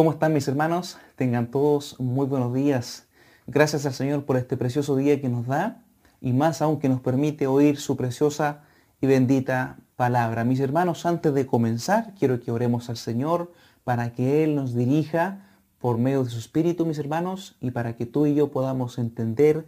[0.00, 0.96] ¿Cómo están mis hermanos?
[1.14, 3.06] Tengan todos muy buenos días.
[3.46, 5.82] Gracias al Señor por este precioso día que nos da
[6.22, 8.62] y más aún que nos permite oír su preciosa
[9.02, 10.42] y bendita palabra.
[10.44, 13.52] Mis hermanos, antes de comenzar, quiero que oremos al Señor
[13.84, 18.06] para que Él nos dirija por medio de su Espíritu, mis hermanos, y para que
[18.06, 19.66] tú y yo podamos entender,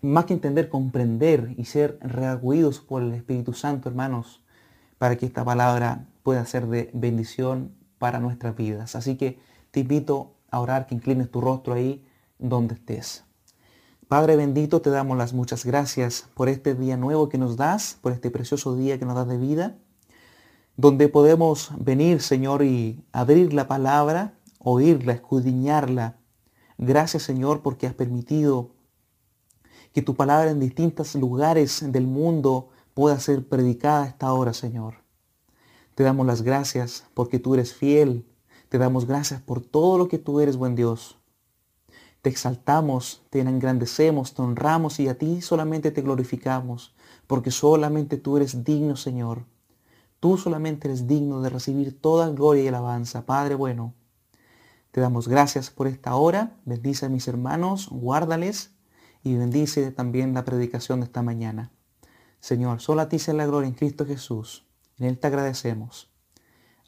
[0.00, 4.44] más que entender, comprender y ser reaguidos por el Espíritu Santo, hermanos,
[4.98, 8.94] para que esta palabra pueda ser de bendición para nuestras vidas.
[8.94, 9.40] Así que
[9.76, 12.02] te invito a orar, que inclines tu rostro ahí
[12.38, 13.24] donde estés.
[14.08, 18.12] Padre bendito, te damos las muchas gracias por este día nuevo que nos das, por
[18.12, 19.76] este precioso día que nos das de vida,
[20.78, 26.20] donde podemos venir, Señor, y abrir la palabra, oírla, escudriñarla.
[26.78, 28.70] Gracias, Señor, porque has permitido
[29.92, 34.94] que tu palabra en distintos lugares del mundo pueda ser predicada a esta hora, Señor.
[35.94, 38.24] Te damos las gracias porque tú eres fiel.
[38.68, 41.18] Te damos gracias por todo lo que tú eres, buen Dios.
[42.22, 46.94] Te exaltamos, te engrandecemos, te honramos y a ti solamente te glorificamos,
[47.28, 49.44] porque solamente tú eres digno, Señor.
[50.18, 53.26] Tú solamente eres digno de recibir toda gloria y alabanza.
[53.26, 53.94] Padre bueno,
[54.90, 56.56] te damos gracias por esta hora.
[56.64, 58.72] Bendice a mis hermanos, guárdales
[59.22, 61.70] y bendice también la predicación de esta mañana.
[62.40, 64.66] Señor, solo a ti sea la gloria en Cristo Jesús.
[64.98, 66.10] En Él te agradecemos.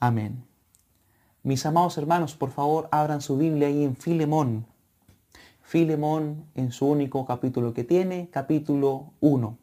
[0.00, 0.47] Amén.
[1.42, 4.66] Mis amados hermanos, por favor, abran su Biblia ahí en Filemón.
[5.62, 9.58] Filemón en su único capítulo que tiene, capítulo 1.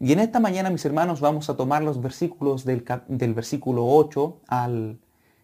[0.00, 4.40] Y en esta mañana, mis hermanos, vamos a tomar los versículos del, del versículo 8
[4.48, 4.98] al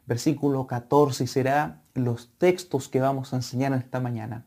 [0.07, 4.47] versículo 14 y será los textos que vamos a enseñar en esta mañana.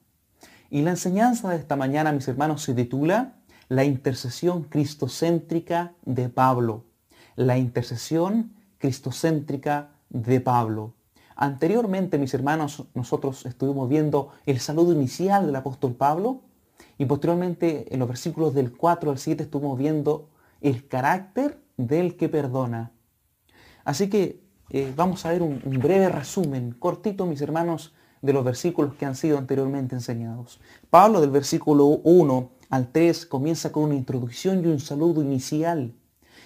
[0.69, 3.33] Y la enseñanza de esta mañana, mis hermanos, se titula
[3.67, 6.85] La intercesión cristocéntrica de Pablo
[7.35, 10.93] la intercesión cristocéntrica de Pablo.
[11.35, 16.41] Anteriormente, mis hermanos, nosotros estuvimos viendo el saludo inicial del apóstol Pablo
[16.97, 20.29] y posteriormente en los versículos del 4 al 7 estuvimos viendo
[20.61, 22.91] el carácter del que perdona.
[23.83, 28.45] Así que eh, vamos a ver un, un breve resumen, cortito, mis hermanos, de los
[28.45, 30.61] versículos que han sido anteriormente enseñados.
[30.91, 35.95] Pablo del versículo 1 al 3 comienza con una introducción y un saludo inicial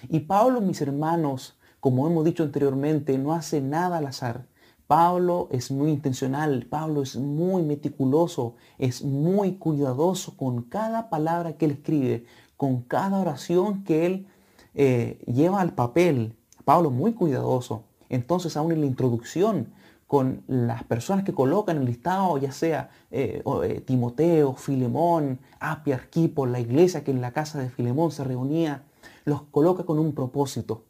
[0.08, 4.46] y Pablo, mis hermanos, como hemos dicho anteriormente, no hace nada al azar.
[4.86, 11.64] Pablo es muy intencional, Pablo es muy meticuloso, es muy cuidadoso con cada palabra que
[11.64, 12.24] él escribe,
[12.56, 14.26] con cada oración que él
[14.74, 16.36] eh, lleva al papel.
[16.64, 17.84] Pablo muy cuidadoso.
[18.08, 19.72] Entonces, aún en la introducción,
[20.06, 26.46] con las personas que colocan el listado, ya sea eh, eh, Timoteo, Filemón, Apia, Arquipo,
[26.46, 28.84] la iglesia que en la casa de Filemón se reunía,
[29.24, 30.84] los coloca con un propósito.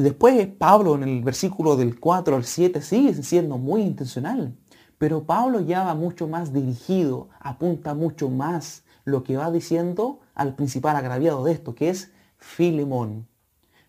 [0.00, 4.56] Después Pablo en el versículo del 4 al 7 sigue siendo muy intencional,
[4.96, 10.54] pero Pablo ya va mucho más dirigido, apunta mucho más lo que va diciendo al
[10.54, 13.28] principal agraviado de esto, que es Filemón.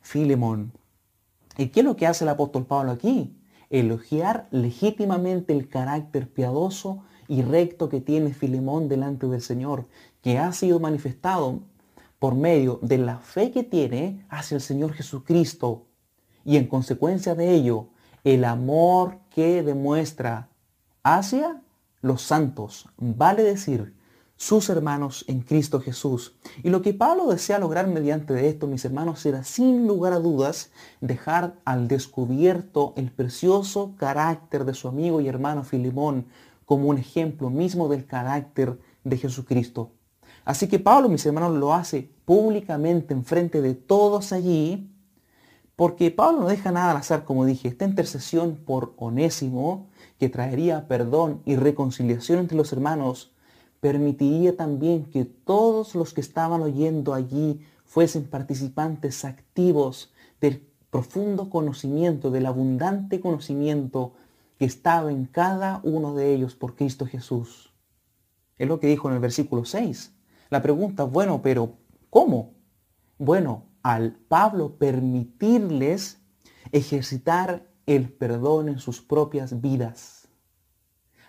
[0.02, 0.74] Filemón.
[1.58, 3.34] ¿Y qué es lo que hace el apóstol Pablo aquí?
[3.70, 9.86] Elogiar legítimamente el carácter piadoso y recto que tiene Filemón delante del Señor,
[10.22, 11.62] que ha sido manifestado
[12.20, 15.86] por medio de la fe que tiene hacia el Señor Jesucristo
[16.46, 17.88] y en consecuencia de ello
[18.24, 20.50] el amor que demuestra
[21.04, 21.62] hacia
[22.02, 23.96] los santos, vale decir,
[24.42, 26.36] sus hermanos en Cristo Jesús.
[26.64, 30.72] Y lo que Pablo desea lograr mediante esto, mis hermanos, será sin lugar a dudas
[31.00, 36.26] dejar al descubierto el precioso carácter de su amigo y hermano Filimón
[36.66, 39.92] como un ejemplo mismo del carácter de Jesucristo.
[40.44, 44.91] Así que Pablo, mis hermanos, lo hace públicamente en frente de todos allí,
[45.82, 49.90] porque Pablo no deja nada al azar, como dije, esta intercesión por Onésimo,
[50.20, 53.32] que traería perdón y reconciliación entre los hermanos,
[53.80, 62.30] permitiría también que todos los que estaban oyendo allí fuesen participantes activos del profundo conocimiento,
[62.30, 64.14] del abundante conocimiento
[64.60, 67.74] que estaba en cada uno de ellos por Cristo Jesús.
[68.60, 70.14] Es lo que dijo en el versículo 6.
[70.52, 71.74] La pregunta, bueno, pero
[72.12, 72.54] ¿cómo?
[73.18, 76.20] Bueno, al Pablo permitirles
[76.72, 80.28] ejercitar el perdón en sus propias vidas.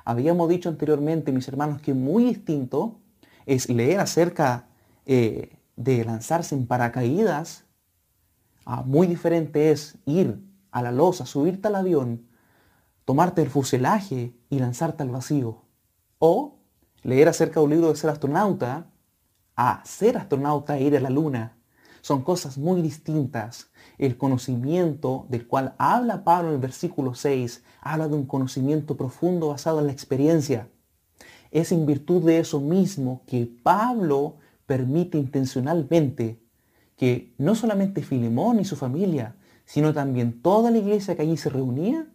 [0.04, 3.00] Habíamos dicho anteriormente, mis hermanos, que muy distinto
[3.46, 4.68] es leer acerca
[5.06, 7.64] eh, de lanzarse en paracaídas.
[8.64, 12.26] Ah, muy diferente es ir a la losa, subirte al avión,
[13.04, 15.62] tomarte el fuselaje y lanzarte al vacío.
[16.18, 16.58] O
[17.02, 18.86] leer acerca de un libro de ser astronauta
[19.56, 21.56] a ser astronauta e ir a la luna.
[22.02, 23.70] Son cosas muy distintas.
[23.96, 29.48] El conocimiento del cual habla Pablo en el versículo 6 habla de un conocimiento profundo
[29.48, 30.68] basado en la experiencia.
[31.50, 36.42] Es en virtud de eso mismo que Pablo permite intencionalmente
[36.96, 41.50] que no solamente Filemón y su familia, sino también toda la iglesia que allí se
[41.50, 42.06] reunía,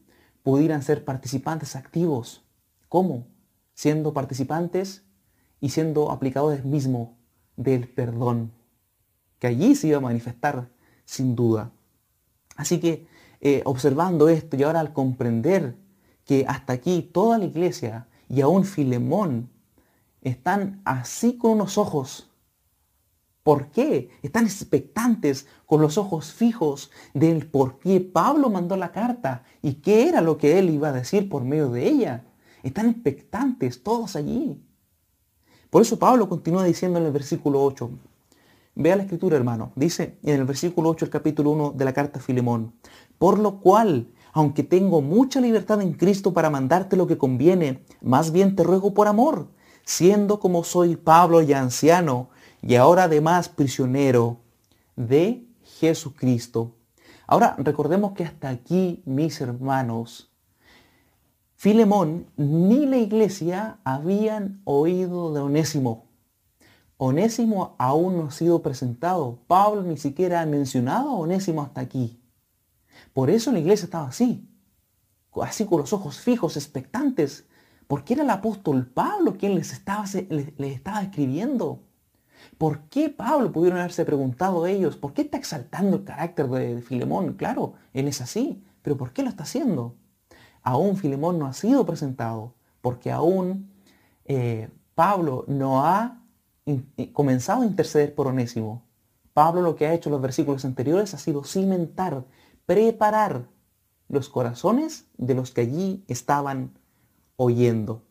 [0.44, 2.45] pudieran ser participantes activos.
[2.90, 3.28] ¿Cómo?
[3.74, 5.04] Siendo participantes
[5.60, 7.18] y siendo aplicadores mismo
[7.56, 8.51] del perdón,
[9.39, 10.69] que allí se iba a manifestar
[11.06, 11.72] sin duda.
[12.56, 13.07] Así que
[13.39, 15.75] eh, observando esto y ahora al comprender
[16.25, 19.50] que hasta aquí toda la iglesia y aún Filemón
[20.22, 22.30] están así con unos ojos.
[23.44, 24.10] ¿Por qué?
[24.24, 30.10] Están expectantes con los ojos fijos del por qué Pablo mandó la carta y qué
[30.10, 32.25] era lo que él iba a decir por medio de ella.
[32.63, 34.62] Están expectantes todos allí.
[35.69, 37.90] Por eso Pablo continúa diciendo en el versículo 8.
[38.80, 39.72] Vea la escritura, hermano.
[39.76, 42.76] Dice en el versículo 8 el capítulo 1 de la carta a Filemón.
[43.18, 48.32] Por lo cual, aunque tengo mucha libertad en Cristo para mandarte lo que conviene, más
[48.32, 49.48] bien te ruego por amor,
[49.84, 52.30] siendo como soy Pablo ya anciano
[52.62, 54.42] y ahora además prisionero
[54.96, 55.48] de
[55.80, 56.76] Jesucristo.
[57.26, 60.32] Ahora recordemos que hasta aquí, mis hermanos,
[61.56, 66.06] Filemón ni la iglesia habían oído de Onésimo.
[66.98, 69.40] Onésimo aún no ha sido presentado.
[69.48, 72.20] Pablo ni siquiera ha mencionado a Onésimo hasta aquí.
[73.14, 74.50] Por eso la iglesia estaba así,
[75.42, 77.48] así con los ojos fijos, expectantes,
[77.88, 81.84] porque era el apóstol Pablo quien les estaba, les, estaba escribiendo.
[82.58, 84.98] ¿Por qué Pablo pudieron haberse preguntado ellos?
[84.98, 87.34] ¿Por qué está exaltando el carácter de Filemón?
[87.34, 89.96] Claro, él es así, pero ¿por qué lo está haciendo?
[90.68, 93.72] aún Filemón no ha sido presentado, porque aún
[94.26, 96.22] eh, Pablo no ha
[97.14, 98.84] comenzado a interceder por Onésimo.
[99.34, 102.25] Pablo lo que ha hecho en los versículos anteriores ha sido cimentar,
[102.66, 103.48] preparar
[104.10, 106.78] los corazones de los que allí estaban
[107.36, 108.04] oyendo.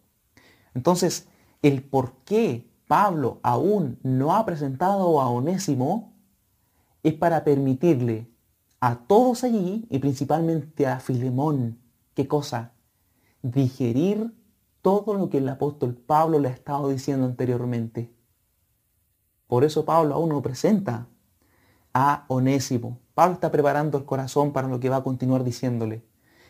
[0.74, 1.28] Entonces,
[1.62, 6.14] el por qué Pablo aún no ha presentado a Onésimo
[7.02, 8.30] es para permitirle
[8.80, 11.78] a todos allí y principalmente a Filemón
[12.16, 12.72] ¿Qué cosa?
[13.42, 14.32] Digerir
[14.80, 18.15] todo lo que el apóstol Pablo le ha estado diciendo anteriormente.
[19.46, 21.06] Por eso Pablo aún no presenta
[21.94, 22.98] a Onésimo.
[23.14, 26.02] Pablo está preparando el corazón para lo que va a continuar diciéndole.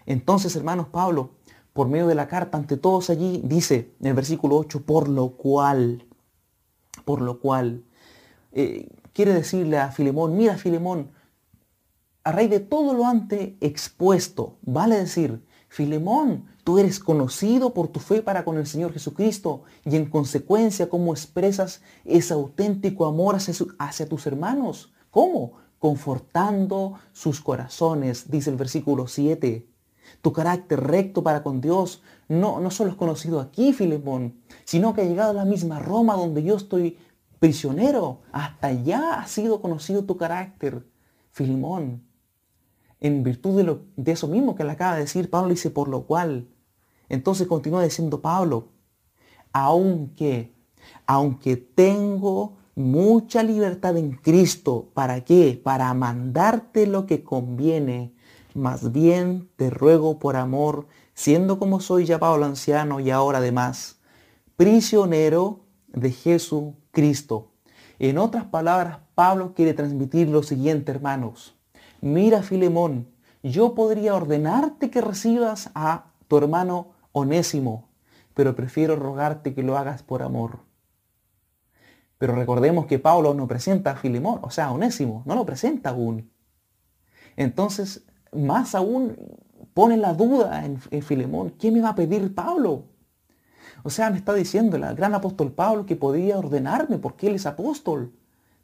[0.06, 1.30] Entonces, hermanos, Pablo,
[1.72, 5.30] por medio de la carta ante todos allí, dice en el versículo 8, por lo
[5.30, 6.06] cual,
[7.04, 7.84] por lo cual,
[8.52, 11.10] eh, quiere decirle a Filemón, mira Filemón,
[12.24, 18.00] a raíz de todo lo antes expuesto, vale decir, Filemón, tú eres conocido por tu
[18.00, 24.08] fe para con el Señor Jesucristo y en consecuencia cómo expresas ese auténtico amor hacia,
[24.08, 24.92] tus hermanos.
[25.12, 25.52] ¿Cómo?
[25.78, 29.64] Confortando sus corazones, dice el versículo 7.
[30.20, 35.02] Tu carácter recto para con Dios no, no solo es conocido aquí, Filemón, sino que
[35.02, 36.98] ha llegado a la misma Roma donde yo estoy
[37.38, 38.22] prisionero.
[38.32, 40.84] Hasta allá ha sido conocido tu carácter,
[41.30, 42.02] Filemón
[43.00, 46.06] en virtud de, de eso mismo que le acaba de decir, Pablo dice, por lo
[46.06, 46.48] cual.
[47.08, 48.68] Entonces continúa diciendo Pablo,
[49.52, 50.54] aunque,
[51.06, 55.60] aunque tengo mucha libertad en Cristo, ¿para qué?
[55.62, 58.14] Para mandarte lo que conviene.
[58.54, 63.98] Más bien te ruego por amor, siendo como soy ya Pablo anciano y ahora además,
[64.56, 67.52] prisionero de Jesucristo.
[67.98, 71.56] En otras palabras, Pablo quiere transmitir lo siguiente, hermanos
[72.00, 73.08] mira Filemón,
[73.42, 77.88] yo podría ordenarte que recibas a tu hermano Onésimo,
[78.34, 80.60] pero prefiero rogarte que lo hagas por amor.
[82.18, 86.30] Pero recordemos que Pablo no presenta a Filemón, o sea, Onésimo, no lo presenta aún.
[87.36, 89.16] Entonces, más aún
[89.74, 92.84] pone la duda en, en Filemón, ¿qué me va a pedir Pablo?
[93.82, 97.46] O sea, me está diciendo el gran apóstol Pablo que podía ordenarme porque él es
[97.46, 98.12] apóstol.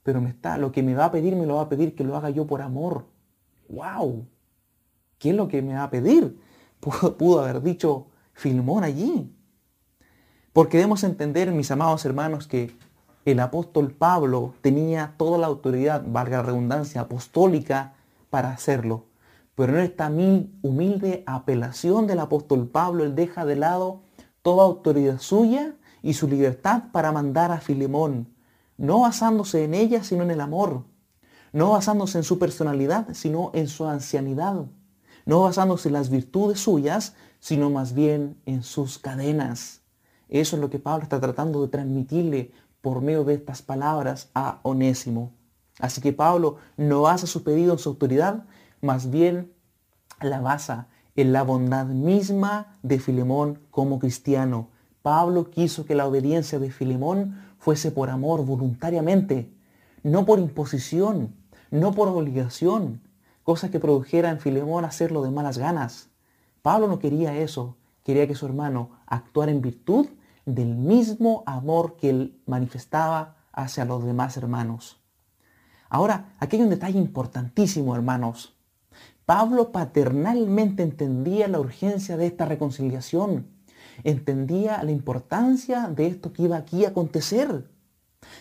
[0.02, 2.02] Pero me está, lo que me va a pedir, me lo va a pedir que
[2.02, 3.06] lo haga yo por amor
[3.72, 4.26] wow,
[5.18, 6.38] ¿qué es lo que me va a pedir?
[6.80, 8.08] Pudo, haber dicho
[8.42, 9.34] Filmón allí.
[10.52, 12.76] Porque debemos entender, mis amados hermanos, que
[13.24, 17.94] el apóstol Pablo tenía toda la autoridad, valga la redundancia, apostólica
[18.30, 19.06] para hacerlo.
[19.54, 24.02] Pero en esta humilde apelación del apóstol Pablo, él deja de lado
[24.42, 28.28] toda autoridad suya y su libertad para mandar a Filemón,
[28.76, 30.84] no basándose en ella, sino en el amor
[31.52, 34.64] no basándose en su personalidad, sino en su ancianidad,
[35.26, 39.80] no basándose en las virtudes suyas, sino más bien en sus cadenas.
[40.28, 44.60] Eso es lo que Pablo está tratando de transmitirle por medio de estas palabras a
[44.62, 45.32] Onésimo.
[45.80, 48.44] Así que Pablo no basa su pedido en su autoridad,
[48.80, 49.52] más bien
[50.20, 54.68] la basa en la bondad misma de Filemón como cristiano.
[55.02, 59.52] Pablo quiso que la obediencia de Filemón fuese por amor voluntariamente,
[60.04, 61.34] no por imposición,
[61.72, 63.00] no por obligación,
[63.42, 66.11] cosa que produjera en Filemón hacerlo de malas ganas.
[66.62, 70.06] Pablo no quería eso, quería que su hermano actuara en virtud
[70.46, 75.00] del mismo amor que él manifestaba hacia los demás hermanos.
[75.88, 78.56] Ahora, aquí hay un detalle importantísimo, hermanos.
[79.26, 83.48] Pablo paternalmente entendía la urgencia de esta reconciliación,
[84.04, 87.68] entendía la importancia de esto que iba aquí a acontecer.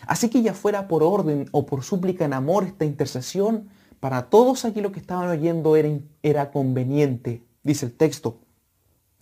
[0.07, 4.63] Así que ya fuera por orden o por súplica en amor esta intercesión, para todos
[4.65, 5.89] aquí lo que estaban oyendo era,
[6.23, 8.39] era conveniente, dice el texto.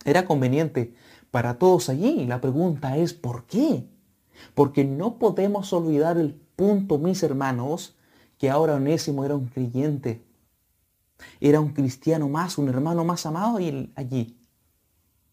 [0.04, 0.94] Era conveniente
[1.30, 2.26] para todos allí.
[2.26, 3.86] La pregunta es, ¿por qué?
[4.54, 7.96] Porque no podemos olvidar el punto, mis hermanos,
[8.38, 10.24] que ahora Onésimo era un creyente.
[11.40, 14.38] Era un cristiano más, un hermano más amado y allí.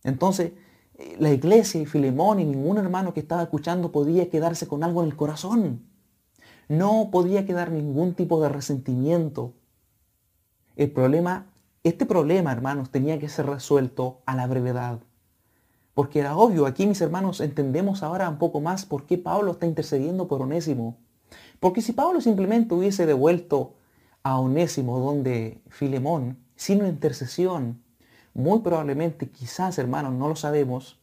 [0.04, 0.52] Entonces,
[0.96, 5.02] eh, la iglesia y Filemón y ningún hermano que estaba escuchando podía quedarse con algo
[5.04, 5.86] en el corazón.
[6.68, 9.54] No podía quedar ningún tipo de resentimiento.
[10.76, 11.48] El problema,
[11.88, 15.00] este problema, hermanos, tenía que ser resuelto a la brevedad.
[15.94, 19.66] Porque era obvio, aquí mis hermanos entendemos ahora un poco más por qué Pablo está
[19.66, 20.98] intercediendo por Onésimo.
[21.60, 23.74] Porque si Pablo simplemente hubiese devuelto
[24.24, 27.82] a Onésimo donde Filemón, sin una intercesión,
[28.34, 31.00] muy probablemente, quizás hermanos, no lo sabemos,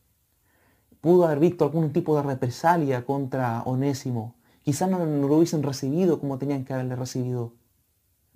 [1.01, 4.37] pudo haber visto algún tipo de represalia contra Onésimo.
[4.63, 7.53] Quizás no, lo hubiesen recibido como tenían que haberle recibido.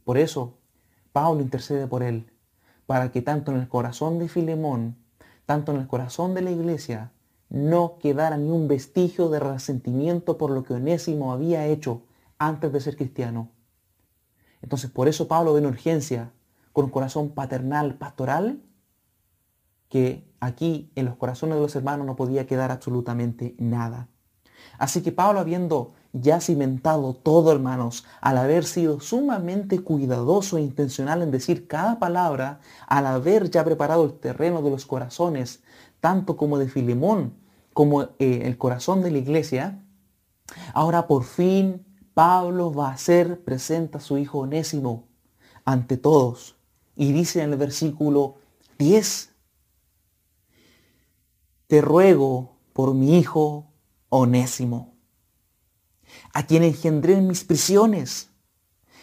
[0.05, 0.59] Por eso,
[1.12, 2.31] Pablo intercede por él,
[2.88, 4.97] para que tanto en el corazón de Filemón,
[5.45, 7.12] tanto en el corazón de la iglesia,
[7.50, 12.04] no quedara ni un vestigio de resentimiento por lo que Onésimo había hecho
[12.38, 13.50] antes de ser cristiano.
[14.62, 16.33] Entonces por eso Pablo ve una urgencia
[16.73, 18.62] con un corazón paternal, pastoral,
[19.90, 24.09] que aquí en los corazones de los hermanos no podía quedar absolutamente nada.
[24.78, 31.23] Así que Pablo habiendo ya cimentado todo, hermanos, al haber sido sumamente cuidadoso e intencional
[31.23, 35.62] en decir cada palabra, al haber ya preparado el terreno de los corazones,
[36.00, 37.35] tanto como de Filemón,
[37.73, 39.85] como eh, el corazón de la iglesia,
[40.73, 41.85] ahora por fin
[42.15, 45.07] Pablo va a hacer presente a su hijo Onésimo
[45.65, 46.57] ante todos.
[46.97, 48.38] Y dice en el versículo
[48.79, 49.33] 10,
[51.69, 53.71] te ruego por mi hijo
[54.09, 54.98] Onésimo,
[56.33, 58.31] a quien engendré en mis prisiones,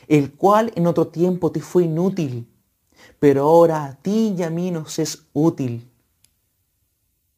[0.07, 2.47] el cual en otro tiempo te fue inútil,
[3.19, 5.89] pero ahora a ti y a mí nos es útil.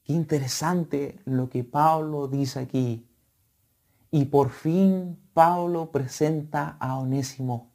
[0.03, 3.05] Qué interesante lo que Pablo dice aquí.
[4.09, 7.71] Y por fin Pablo presenta a Onésimo.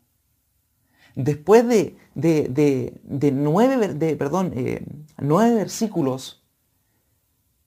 [1.14, 4.84] Después de, de, nueve, de, perdón, eh,
[5.18, 6.41] nueve versículos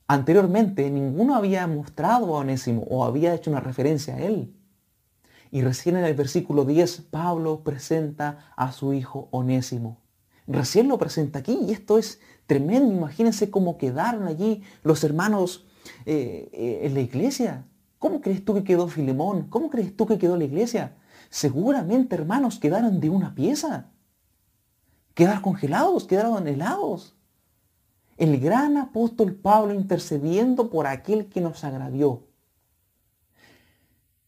[0.07, 4.53] Anteriormente ninguno había mostrado a Onésimo o había hecho una referencia a él.
[5.49, 10.01] Y recién en el versículo 10 Pablo presenta a su hijo Onésimo.
[10.47, 12.93] Recién lo presenta aquí y esto es tremendo.
[12.93, 15.65] Imagínense cómo quedaron allí los hermanos
[16.05, 17.65] eh, eh, en la iglesia.
[17.97, 19.47] ¿Cómo crees tú que quedó Filemón?
[19.49, 20.95] ¿Cómo crees tú que quedó la iglesia?
[21.31, 23.89] Seguramente hermanos quedaron de una pieza.
[25.15, 27.14] Quedaron congelados, quedaron helados
[28.17, 32.23] el gran apóstol Pablo intercediendo por aquel que nos agravió.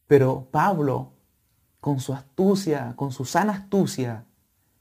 [0.07, 1.13] Pero Pablo,
[1.79, 4.25] con su astucia, con su sana astucia,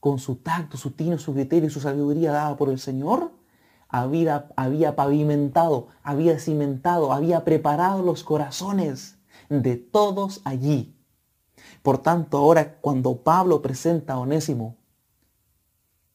[0.00, 3.32] con su tacto, su tino, su criterio y su sabiduría dada por el Señor,
[3.88, 10.96] había, había pavimentado, había cimentado, había preparado los corazones de todos allí.
[11.82, 14.76] Por tanto, ahora cuando Pablo presenta a Onésimo,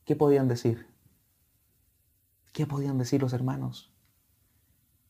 [0.04, 0.91] ¿qué podían decir?
[2.52, 3.92] ¿Qué podían decir los hermanos?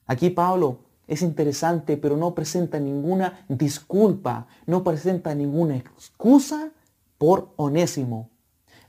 [0.06, 6.72] Aquí Pablo es interesante, pero no presenta ninguna disculpa, no presenta ninguna excusa
[7.18, 8.30] por Onésimo.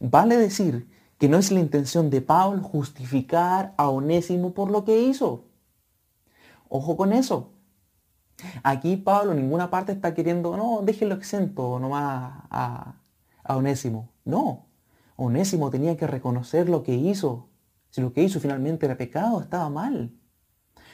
[0.00, 5.02] Vale decir que no es la intención de Pablo justificar a Onésimo por lo que
[5.02, 5.44] hizo.
[6.68, 7.52] Ojo con eso.
[8.62, 12.97] Aquí Pablo en ninguna parte está queriendo, no, déjenlo exento nomás a,
[13.44, 14.09] a Onésimo.
[14.25, 14.66] No,
[15.16, 17.49] Onésimo tenía que reconocer lo que hizo,
[17.92, 20.14] si lo que hizo finalmente era pecado, estaba mal.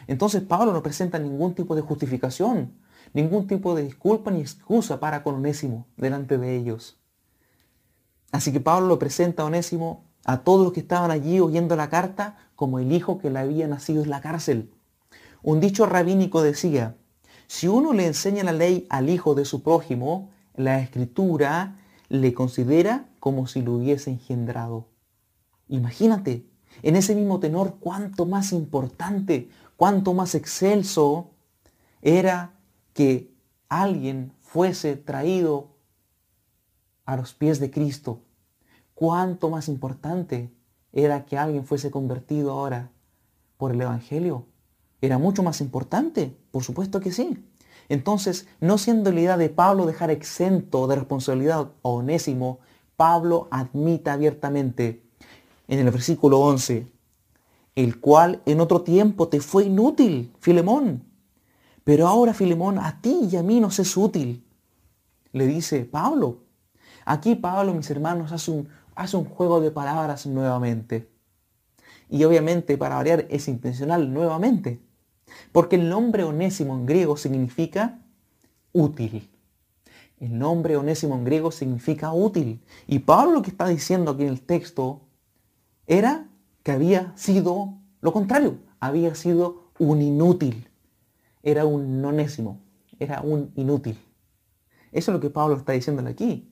[0.09, 2.75] Entonces Pablo no presenta ningún tipo de justificación,
[3.15, 6.99] ningún tipo de disculpa ni excusa para con Onésimo delante de ellos.
[8.33, 11.89] Así que Pablo lo presenta a Onésimo a todos los que estaban allí oyendo la
[11.89, 14.73] carta como el hijo que le había nacido en la cárcel.
[15.45, 16.97] Un dicho rabínico decía,
[17.47, 21.79] si uno le enseña la ley al hijo de su prójimo, la escritura
[22.09, 24.89] le considera como si lo hubiese engendrado.
[25.69, 26.49] Imagínate,
[26.83, 31.31] en ese mismo tenor, cuánto más importante, cuánto más excelso
[32.03, 32.55] era
[32.93, 33.33] que
[33.69, 35.77] alguien fuese traído
[37.05, 38.21] a los pies de Cristo.
[38.95, 40.53] Cuánto más importante
[40.93, 42.91] era que alguien fuese convertido ahora
[43.57, 44.47] por el Evangelio.
[45.01, 47.45] Era mucho más importante, por supuesto que sí.
[47.89, 52.59] Entonces, no siendo la idea de Pablo dejar exento de responsabilidad a Onésimo,
[52.97, 55.08] Pablo admite abiertamente
[55.69, 56.87] en el versículo 11,
[57.77, 61.05] el cual en otro tiempo te fue inútil, Filemón.
[61.85, 64.45] Pero ahora, Filemón, a ti y a mí nos es útil.
[65.33, 66.41] Le dice Pablo.
[67.05, 71.09] Aquí Pablo, mis hermanos, hace un, hace un juego de palabras nuevamente.
[72.11, 74.81] Y obviamente, para variar, es intencional nuevamente.
[75.53, 77.99] Porque el nombre onésimo en griego significa
[78.73, 79.31] útil.
[80.19, 82.61] El nombre onésimo en griego significa útil.
[82.87, 85.08] Y Pablo lo que está diciendo aquí en el texto
[85.89, 86.29] era
[86.63, 90.69] que había sido lo contrario, había sido un inútil.
[91.43, 92.61] Era un onésimo,
[92.99, 93.99] era un inútil.
[94.93, 96.49] Eso es lo que Pablo está diciéndole aquí.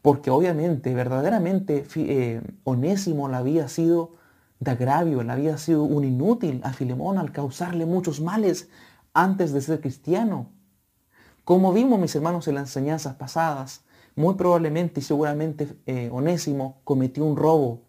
[0.00, 4.12] Porque obviamente, verdaderamente, eh, Onésimo le había sido
[4.60, 8.68] de agravio, le había sido un inútil a Filemón al causarle muchos males
[9.12, 10.50] antes de ser cristiano.
[11.44, 17.24] Como vimos mis hermanos en las enseñanzas pasadas, muy probablemente y seguramente eh, Onésimo cometió
[17.24, 17.82] un robo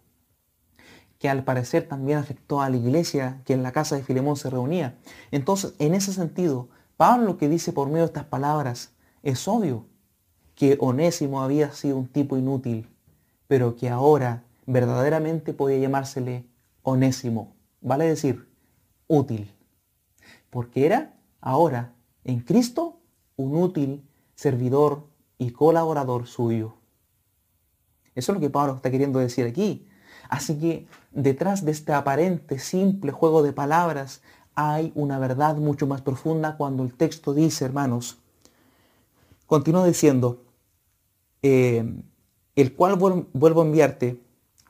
[1.19, 4.49] que al parecer también afectó a la iglesia que en la casa de Filemón se
[4.49, 4.97] reunía.
[5.31, 8.93] Entonces, en ese sentido, Pablo lo que dice por medio de estas palabras
[9.23, 9.85] es obvio
[10.55, 12.89] que Onésimo había sido un tipo inútil,
[13.47, 16.45] pero que ahora verdaderamente podía llamársele
[16.83, 18.49] onésimo, vale decir,
[19.07, 19.53] útil,
[20.49, 22.99] porque era ahora en Cristo
[23.35, 24.03] un útil
[24.35, 26.75] servidor y colaborador suyo.
[28.15, 29.86] Eso es lo que Pablo está queriendo decir aquí.
[30.29, 34.21] Así que detrás de este aparente simple juego de palabras
[34.55, 38.17] hay una verdad mucho más profunda cuando el texto dice, hermanos,
[39.45, 40.41] continúa diciendo,
[41.41, 41.85] eh,
[42.55, 44.19] el cual vuelvo a enviarte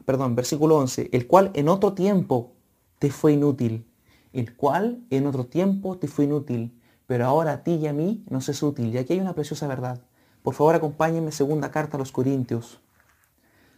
[0.08, 2.54] perdón, versículo 11, el cual en otro tiempo
[2.98, 3.86] te fue inútil,
[4.32, 8.24] el cual en otro tiempo te fue inútil, pero ahora a ti y a mí
[8.30, 8.88] nos es útil.
[8.88, 10.00] Y aquí hay una preciosa verdad.
[10.44, 12.80] Por favor, acompáñenme segunda carta a los Corintios.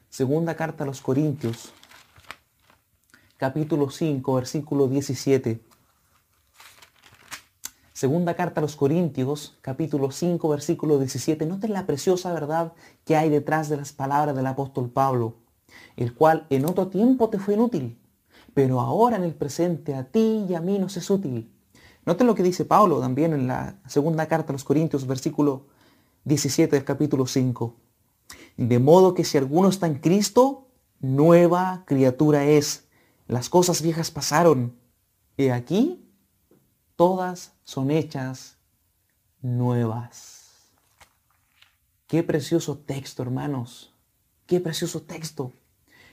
[0.09, 1.71] Segunda carta a los Corintios,
[3.37, 5.61] capítulo 5, versículo 17.
[7.93, 11.45] Segunda carta a los Corintios, capítulo 5, versículo 17.
[11.45, 12.73] Noten la preciosa verdad
[13.05, 15.35] que hay detrás de las palabras del apóstol Pablo
[15.95, 17.99] el cual en otro tiempo te fue inútil,
[18.53, 21.51] pero ahora en el presente a ti y a mí nos es útil.
[22.05, 25.67] Noten lo que dice Pablo también en la segunda carta a los Corintios, versículo
[26.23, 27.75] 17 del capítulo 5.
[28.59, 30.67] De modo que si alguno está en Cristo,
[30.99, 32.89] nueva criatura es.
[33.25, 34.75] Las cosas viejas pasaron.
[35.37, 36.05] Y aquí
[36.97, 38.57] todas son hechas
[39.41, 40.73] nuevas.
[42.05, 43.93] Qué precioso texto, hermanos.
[44.45, 45.53] Qué precioso texto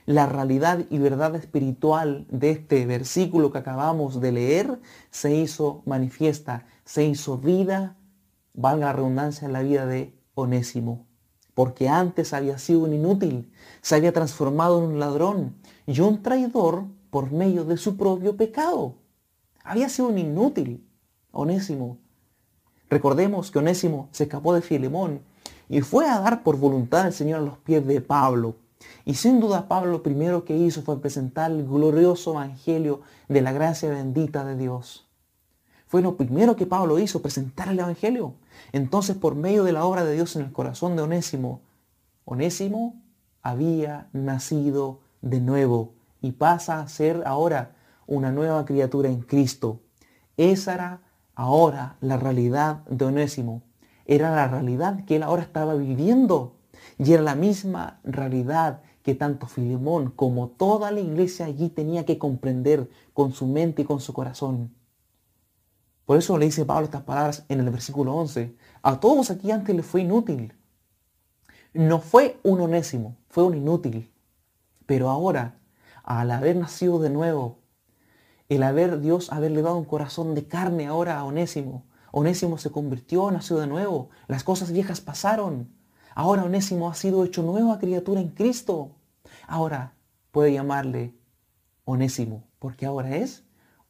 [0.05, 4.79] la realidad y verdad espiritual de este versículo que acabamos de leer
[5.11, 7.97] se hizo manifiesta, se hizo vida,
[8.53, 11.06] valga la redundancia, en la vida de Onésimo.
[11.57, 15.55] Porque antes había sido un inútil, se había transformado en un ladrón
[15.87, 18.93] y un traidor por medio de su propio pecado.
[19.63, 20.87] Había sido un inútil,
[21.31, 21.97] Onésimo.
[22.91, 25.21] Recordemos que Onésimo se escapó de Filemón
[25.67, 28.57] y fue a dar por voluntad del Señor a los pies de Pablo.
[29.03, 33.51] Y sin duda Pablo lo primero que hizo fue presentar el glorioso evangelio de la
[33.51, 35.06] gracia bendita de Dios.
[35.87, 38.35] Fue lo primero que Pablo hizo, presentar el evangelio.
[38.73, 41.61] Entonces por medio de la obra de Dios en el corazón de Onésimo,
[42.25, 43.01] Onésimo
[43.41, 49.79] había nacido de nuevo y pasa a ser ahora una nueva criatura en Cristo.
[50.35, 51.01] Esa era
[51.35, 53.61] ahora la realidad de Onésimo.
[54.05, 56.55] Era la realidad que él ahora estaba viviendo.
[56.97, 62.17] Y era la misma realidad que tanto Filemón como toda la iglesia allí tenía que
[62.17, 64.73] comprender con su mente y con su corazón.
[66.07, 68.55] Por eso le dice Pablo estas palabras en el versículo 11.
[68.81, 70.53] A todos aquí antes les fue inútil.
[71.73, 74.09] No fue un onésimo, fue un inútil.
[74.85, 75.59] Pero ahora,
[76.03, 77.57] al haber nacido de nuevo,
[78.47, 83.29] el haber Dios haberle dado un corazón de carne ahora a Onésimo, Onésimo se convirtió,
[83.29, 85.75] nació de nuevo, las cosas viejas pasaron.
[86.15, 88.95] Ahora Onésimo ha sido hecho nueva criatura en Cristo.
[89.45, 89.97] Ahora
[90.31, 91.17] puede llamarle
[91.83, 93.43] Onésimo, porque ahora es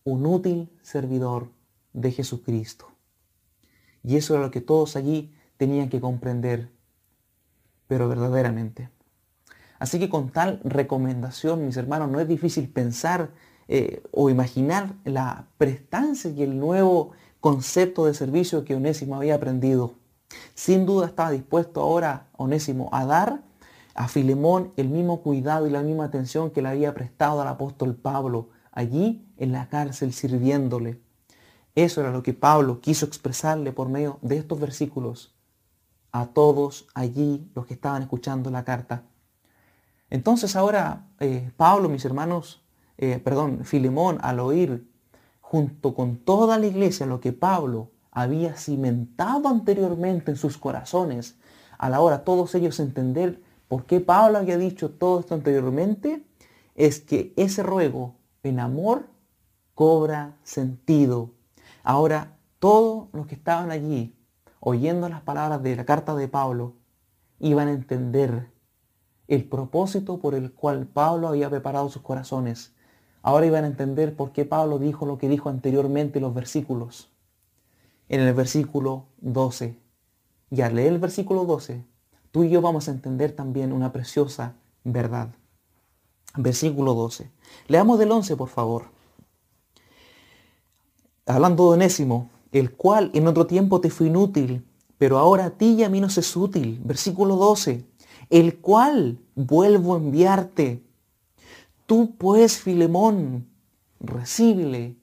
[0.03, 1.55] un útil servidor
[1.93, 2.91] de Jesucristo.
[4.03, 6.71] Y eso era lo que todos allí tenían que comprender.
[7.87, 8.89] pero verdaderamente.
[9.79, 13.31] Así que con tal recomendación, mis hermanos, no es difícil pensar
[13.69, 19.93] eh, o imaginar la prestancia y el nuevo concepto de servicio que Onésimo había aprendido.
[20.53, 23.41] Sin duda estaba dispuesto ahora Onésimo a dar
[23.93, 27.95] a Filemón el mismo cuidado y la misma atención que le había prestado al apóstol
[27.95, 31.01] Pablo allí en la cárcel sirviéndole.
[31.77, 35.35] Eso era lo que Pablo quiso expresarle por medio de estos versículos
[36.11, 39.03] a todos allí los que estaban escuchando la carta.
[40.09, 42.63] Entonces ahora eh, Pablo, mis hermanos,
[42.97, 44.89] eh, perdón, Filemón, al oír
[45.39, 51.35] junto con toda la iglesia lo que Pablo había cimentado anteriormente en sus corazones,
[51.77, 56.25] a la hora todos ellos entender por qué Pablo había dicho todo esto anteriormente,
[56.73, 59.05] es que ese ruego en amor
[59.75, 61.36] cobra sentido.
[61.89, 64.13] Ahora, todos los que estaban allí,
[64.59, 66.73] oyendo las palabras de la carta de Pablo,
[67.39, 68.51] iban a entender
[69.29, 72.73] el propósito por el cual Pablo había preparado sus corazones.
[73.21, 77.09] Ahora iban a entender por qué Pablo dijo lo que dijo anteriormente en los versículos.
[78.09, 79.79] En el versículo 12.
[80.51, 81.85] Y al leer el versículo 12,
[82.31, 85.29] tú y yo vamos a entender también una preciosa verdad.
[86.35, 87.31] Versículo 12.
[87.69, 88.96] Leamos del 11, por favor.
[91.27, 94.65] Hablando de Onésimo, el cual en otro tiempo te fue inútil,
[94.97, 96.79] pero ahora a ti y a mí nos es útil.
[96.83, 97.85] Versículo 12
[98.29, 100.83] el cual vuelvo a enviarte.
[101.85, 103.47] Tú pues, Filemón,
[103.99, 104.97] recíbele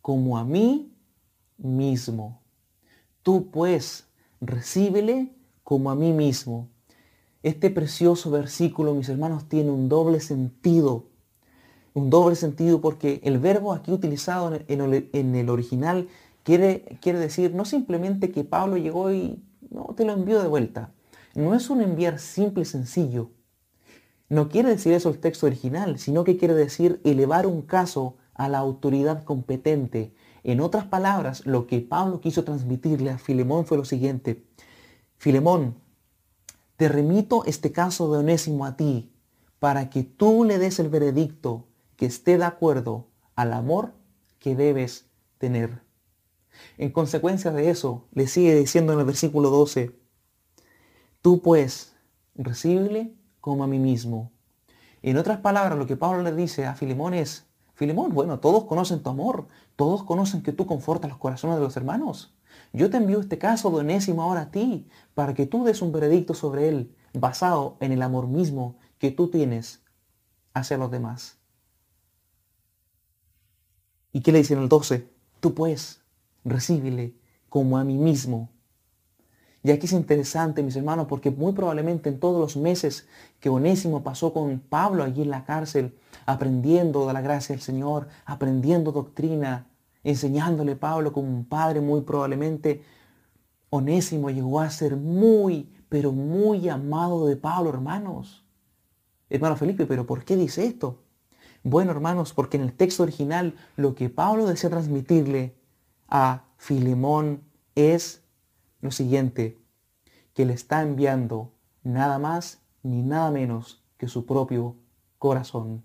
[0.00, 0.92] como a mí
[1.56, 2.40] mismo.
[3.22, 4.06] Tú pues,
[4.40, 5.32] recíbele
[5.64, 6.68] como a mí mismo.
[7.42, 11.06] Este precioso versículo, mis hermanos, tiene un doble sentido.
[11.98, 14.80] Un doble sentido porque el verbo aquí utilizado en
[15.24, 16.08] el, original
[16.42, 20.92] quiere, quiere decir no simplemente que Pablo llegó y no te lo envió de vuelta
[21.38, 23.30] no es un enviar simple y sencillo.
[24.28, 28.48] No quiere decir eso el texto original, sino que quiere decir elevar un caso a
[28.48, 30.12] la autoridad competente.
[30.42, 34.44] En otras palabras, lo que Pablo quiso transmitirle a Filemón fue lo siguiente.
[35.16, 35.76] Filemón,
[36.76, 39.12] te remito este caso de Onésimo a ti,
[39.58, 41.66] para que tú le des el veredicto
[41.98, 43.92] que esté de acuerdo al amor
[44.38, 45.82] que debes tener.
[46.78, 49.98] En consecuencia de eso, le sigue diciendo en el versículo 12,
[51.22, 51.96] Tú pues,
[52.36, 54.30] recíbele como a mí mismo.
[55.02, 59.02] En otras palabras, lo que Pablo le dice a Filemón es, Filemón, bueno, todos conocen
[59.02, 62.32] tu amor, todos conocen que tú confortas los corazones de los hermanos.
[62.72, 65.90] Yo te envío este caso de Onésimo ahora a ti, para que tú des un
[65.90, 69.82] veredicto sobre él, basado en el amor mismo que tú tienes
[70.54, 71.38] hacia los demás.
[74.12, 75.08] ¿Y qué le dice en el 12?
[75.40, 76.00] Tú pues,
[76.44, 77.14] recíbele
[77.48, 78.50] como a mí mismo.
[79.62, 83.06] Y aquí es interesante, mis hermanos, porque muy probablemente en todos los meses
[83.40, 88.08] que Onésimo pasó con Pablo allí en la cárcel, aprendiendo de la gracia del Señor,
[88.24, 89.66] aprendiendo doctrina,
[90.04, 92.82] enseñándole Pablo como un padre, muy probablemente
[93.70, 98.44] Onésimo llegó a ser muy, pero muy amado de Pablo, hermanos.
[99.28, 101.02] Hermano Felipe, pero ¿por qué dice esto?
[101.70, 105.54] Bueno, hermanos, porque en el texto original lo que Pablo desea transmitirle
[106.08, 107.42] a Filemón
[107.74, 108.22] es
[108.80, 109.58] lo siguiente,
[110.32, 111.52] que le está enviando
[111.82, 114.76] nada más ni nada menos que su propio
[115.18, 115.84] corazón.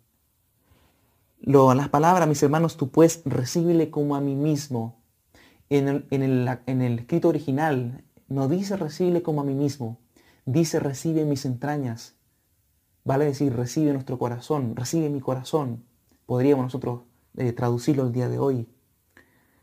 [1.41, 5.04] Lo, las palabras, mis hermanos, tú puedes recibirle como a mí mismo.
[5.69, 9.98] En el escrito original no dice recibe como a mí mismo,
[10.46, 12.15] dice recibe mis entrañas.
[13.06, 15.84] Vale decir, recibe nuestro corazón, recibe mi corazón.
[16.26, 17.02] Podríamos nosotros
[17.36, 18.68] eh, traducirlo el día de hoy.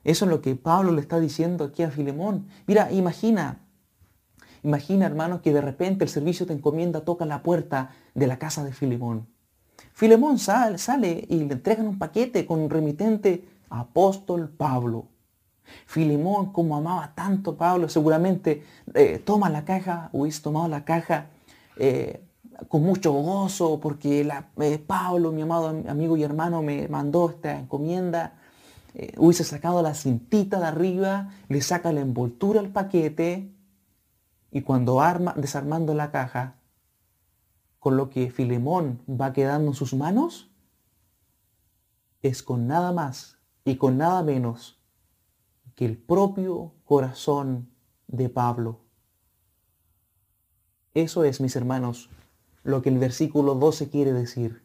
[0.05, 2.49] Eso es lo que Pablo le está diciendo aquí a Filemón.
[2.67, 3.61] Mira, imagina,
[4.63, 8.65] imagina hermano que de repente el servicio te encomienda, toca la puerta de la casa
[8.65, 9.27] de Filemón.
[9.93, 15.09] Filemón sale, sale y le entregan un paquete con remitente apóstol Pablo.
[15.87, 21.27] Filemón, como amaba tanto Pablo, seguramente eh, toma la caja, hubiese tomado la caja
[21.77, 22.23] eh,
[22.69, 27.59] con mucho gozo porque la, eh, Pablo, mi amado amigo y hermano, me mandó esta
[27.59, 28.35] encomienda
[28.95, 33.55] eh, hubiese sacado la cintita de arriba, le saca la envoltura al paquete
[34.51, 36.57] y cuando arma, desarmando la caja,
[37.79, 40.51] con lo que Filemón va quedando en sus manos,
[42.23, 44.81] es con nada más y con nada menos
[45.77, 47.71] que el propio corazón
[48.09, 48.81] de Pablo.
[50.93, 52.11] Eso es, mis hermanos,
[52.63, 54.63] lo que el versículo 12 quiere decir.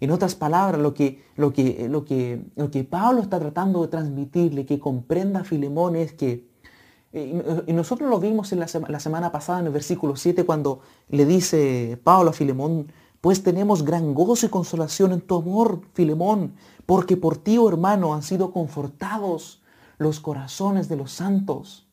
[0.00, 3.88] En otras palabras, lo que, lo que, lo que, lo que Pablo está tratando de
[3.88, 6.48] transmitirle, que comprenda Filemón es que
[7.12, 12.00] Y nosotros lo vimos en la, semana pasada en el versículo 7 cuando le dice
[12.02, 16.54] Pablo a Filemón, pues tenemos gran gozo y consolación en tu amor, Filemón,
[16.86, 19.60] porque por ti, oh hermano, han sido confortados
[19.98, 21.86] los corazones de los santos.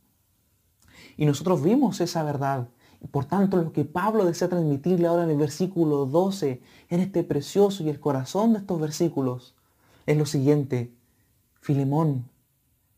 [1.18, 2.70] Y nosotros vimos esa verdad.
[3.12, 7.84] Por tanto, lo que Pablo desea transmitirle ahora en el versículo 12, en este precioso
[7.84, 9.56] y el corazón de estos versículos,
[10.06, 10.92] es lo siguiente.
[11.62, 12.30] Filemón,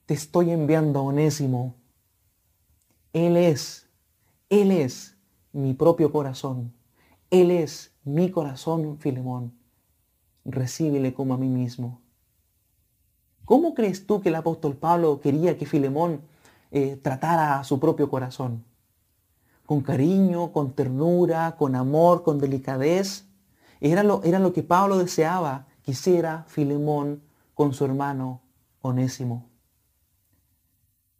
[0.05, 1.75] te estoy enviando a Onésimo.
[3.13, 3.87] Él es,
[4.49, 5.17] Él es
[5.51, 6.73] mi propio corazón.
[7.29, 9.53] Él es mi corazón, Filemón.
[10.45, 12.01] Recíbele como a mí mismo.
[13.45, 16.21] ¿Cómo crees tú que el apóstol Pablo quería que Filemón
[16.71, 18.63] eh, tratara a su propio corazón?
[19.69, 23.27] ¿Con cariño, con ternura, con amor, con delicadez?
[23.79, 27.21] Era lo, era lo que Pablo deseaba, quisiera Filemón
[27.53, 28.41] con su hermano
[28.81, 29.47] Onésimo.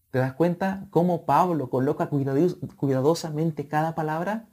[0.10, 4.50] ¿Te das cuenta cómo Pablo coloca cuidadosamente cada palabra?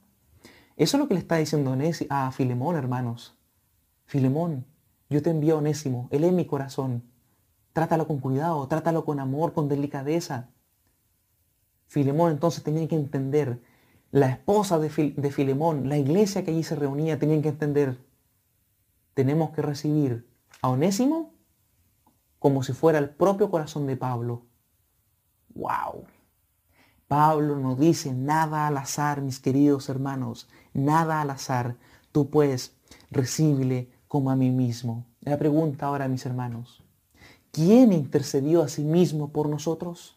[0.75, 1.75] Eso es lo que le está diciendo
[2.11, 3.35] a Filemón, hermanos.
[4.05, 4.67] Filemón,
[5.09, 7.01] yo te envío a Onésimo, él es mi corazón.
[7.73, 10.51] Trátalo con cuidado, trátalo con amor, con delicadeza.
[11.87, 13.59] Filemón entonces tenía que entender,
[14.11, 17.97] la esposa de, Filemón, la iglesia que allí se reunía, tenían que entender,
[19.13, 20.27] tenemos que recibir
[20.61, 21.33] a Onésimo
[22.39, 24.45] como si fuera el propio corazón de Pablo.
[25.55, 26.05] ¡Wow!
[27.07, 31.77] Pablo no dice nada al azar, mis queridos hermanos, nada al azar.
[32.11, 32.75] Tú pues
[33.09, 35.05] recíbele como a mí mismo.
[35.21, 36.83] La pregunta ahora, mis hermanos,
[37.51, 40.16] ¿quién intercedió a sí mismo por nosotros?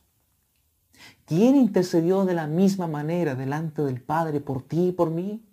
[1.31, 5.47] ¿Quién intercedió de la misma manera delante del Padre por ti y por mí?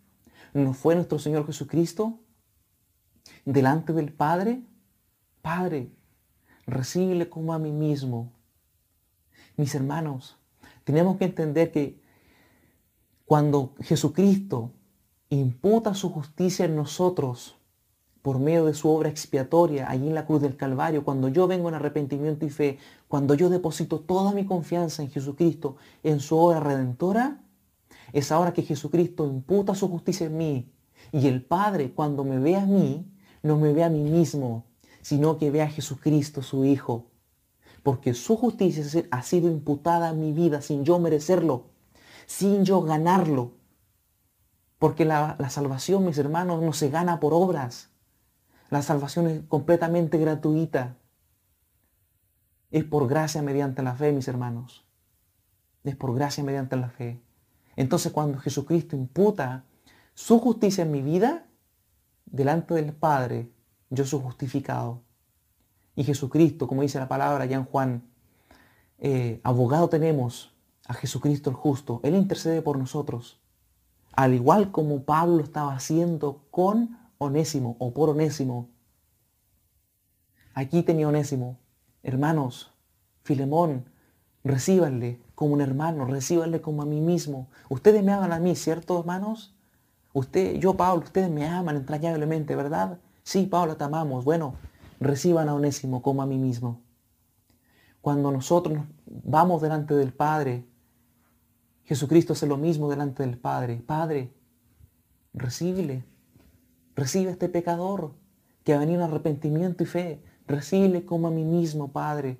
[0.52, 2.18] ¿No fue nuestro Señor Jesucristo?
[3.46, 4.64] Delante del Padre,
[5.44, 5.92] Padre,
[6.66, 8.32] recíbele como a mí mismo.
[9.56, 10.40] Mis hermanos,
[10.84, 12.02] tenemos que entender que
[13.28, 14.72] cuando Jesucristo
[15.30, 17.56] imputa su justicia en nosotros
[18.24, 21.70] por medio de su obra expiatoria allí en la cruz del Calvario, cuando yo vengo
[21.70, 26.60] en arrepentimiento y fe, cuando yo deposito toda mi confianza en Jesucristo, en su obra
[26.60, 27.44] redentora,
[28.14, 30.74] es ahora que Jesucristo imputa su justicia en mí.
[31.12, 33.12] Y el Padre, cuando me ve a mí,
[33.44, 34.66] no me ve a mí mismo,
[35.02, 37.08] sino que ve a Jesucristo, su Hijo,
[37.84, 41.68] porque su justicia ha sido imputada a mi vida sin yo merecerlo,
[42.26, 43.54] sin yo ganarlo.
[44.80, 47.90] Porque la, salvación, mis hermanos, no se gana por obras.
[48.70, 50.98] La salvación es completamente gratuita.
[52.72, 54.86] Es por gracia mediante la fe, mis hermanos.
[55.84, 57.22] Es por gracia mediante la fe.
[57.76, 59.64] Entonces cuando Jesucristo imputa
[60.14, 61.46] su justicia en mi vida,
[62.26, 63.52] delante del Padre,
[63.90, 65.02] yo soy justificado.
[65.96, 68.04] Y Jesucristo, como dice la palabra allá en Juan,
[69.00, 70.54] eh, abogado tenemos
[70.88, 72.00] a Jesucristo el justo.
[72.04, 73.40] Él intercede por nosotros.
[74.14, 78.70] Al igual como Pablo estaba haciendo con Onésimo o por Onésimo.
[80.54, 81.60] Aquí tenía Onésimo.
[82.08, 82.72] Hermanos,
[83.24, 83.84] Filemón,
[84.46, 87.50] recíbanle como un hermano, recíbanle como a mí mismo.
[87.68, 89.54] Ustedes me aman a mí, ¿cierto, hermanos?
[90.14, 92.98] Usted, yo, Pablo, ustedes me aman entrañablemente, ¿verdad?
[93.24, 94.24] Sí, Pablo, te amamos.
[94.24, 94.56] Bueno,
[95.02, 96.80] reciban a Onésimo como a mí mismo.
[98.00, 100.66] Cuando nosotros vamos delante del Padre,
[101.84, 103.84] Jesucristo hace lo mismo delante del Padre.
[103.86, 104.34] Padre,
[105.34, 106.06] recíbele.
[106.96, 108.14] Recibe a este pecador
[108.64, 110.24] que ha venido en arrepentimiento y fe.
[110.48, 112.40] Recíbele como a mí mismo, Padre.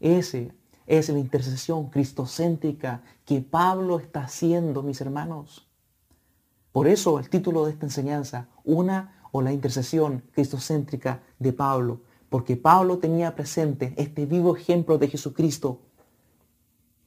[0.00, 0.52] Ese
[0.86, 5.68] es la intercesión cristocéntrica que Pablo está haciendo, mis hermanos.
[6.72, 12.56] Por eso el título de esta enseñanza, una o la intercesión cristocéntrica de Pablo, porque
[12.56, 15.80] Pablo tenía presente este vivo ejemplo de Jesucristo.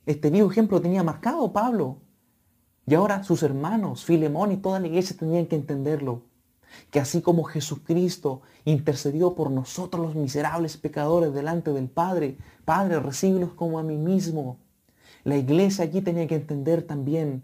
[0.06, 1.98] Este vivo ejemplo tenía marcado Pablo.
[2.86, 6.22] Y ahora sus hermanos, Filemón y toda la iglesia tenían que entenderlo.
[6.92, 13.54] Que así como Jesucristo intercedió por nosotros los miserables pecadores delante del Padre, Padre, recíbelos
[13.54, 14.58] como a mí mismo.
[15.24, 17.44] La iglesia allí tenía que entender también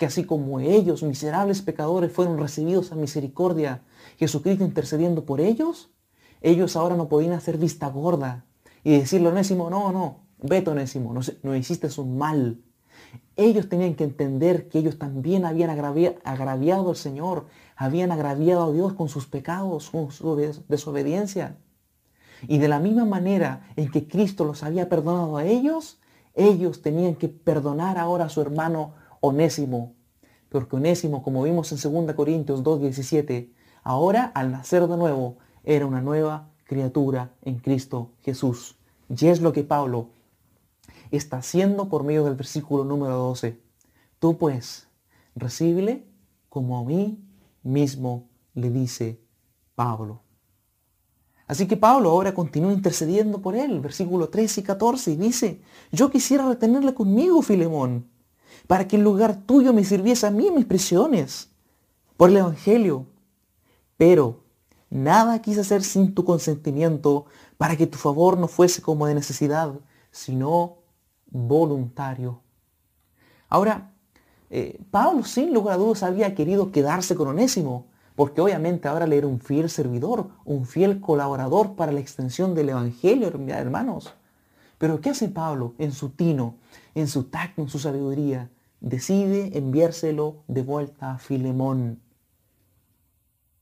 [0.00, 3.82] que así como ellos, miserables pecadores, fueron recibidos a misericordia,
[4.16, 5.90] Jesucristo intercediendo por ellos,
[6.40, 8.46] ellos ahora no podían hacer vista gorda
[8.82, 12.62] y decirle a Onésimo, no, no, vete Onésimo, no, no hiciste un mal.
[13.36, 17.46] Ellos tenían que entender que ellos también habían agraviado al Señor,
[17.80, 20.36] habían agraviado a Dios con sus pecados, con su
[20.68, 21.56] desobediencia.
[22.46, 25.98] Y de la misma manera en que Cristo los había perdonado a ellos,
[26.34, 29.94] ellos tenían que perdonar ahora a su hermano Onésimo.
[30.50, 33.50] Porque Onésimo, como vimos en 2 Corintios 2.17,
[33.82, 38.76] ahora al nacer de nuevo era una nueva criatura en Cristo Jesús.
[39.08, 40.10] Y es lo que Pablo
[41.10, 43.58] está haciendo por medio del versículo número 12.
[44.18, 44.86] Tú pues,
[45.34, 46.04] recíbele
[46.50, 47.24] como a mí
[47.62, 49.20] mismo le dice
[49.74, 50.22] Pablo.
[51.46, 56.08] Así que Pablo ahora continúa intercediendo por él, versículo 13 y 14, y dice, yo
[56.08, 58.08] quisiera retenerle conmigo, Filemón,
[58.68, 61.50] para que en lugar tuyo me sirviese a mí en mis prisiones,
[62.16, 63.06] por el Evangelio.
[63.96, 64.44] Pero
[64.90, 69.74] nada quise hacer sin tu consentimiento, para que tu favor no fuese como de necesidad,
[70.12, 70.76] sino
[71.30, 72.42] voluntario.
[73.48, 73.89] Ahora,
[74.50, 77.86] eh, Pablo sin lugar a dudas había querido quedarse con Onésimo,
[78.16, 82.70] porque obviamente ahora le era un fiel servidor, un fiel colaborador para la extensión del
[82.70, 84.12] Evangelio, hermanos.
[84.76, 86.56] Pero ¿qué hace Pablo en su tino,
[86.94, 88.50] en su tacto, en su sabiduría?
[88.80, 92.00] Decide enviárselo de vuelta a Filemón,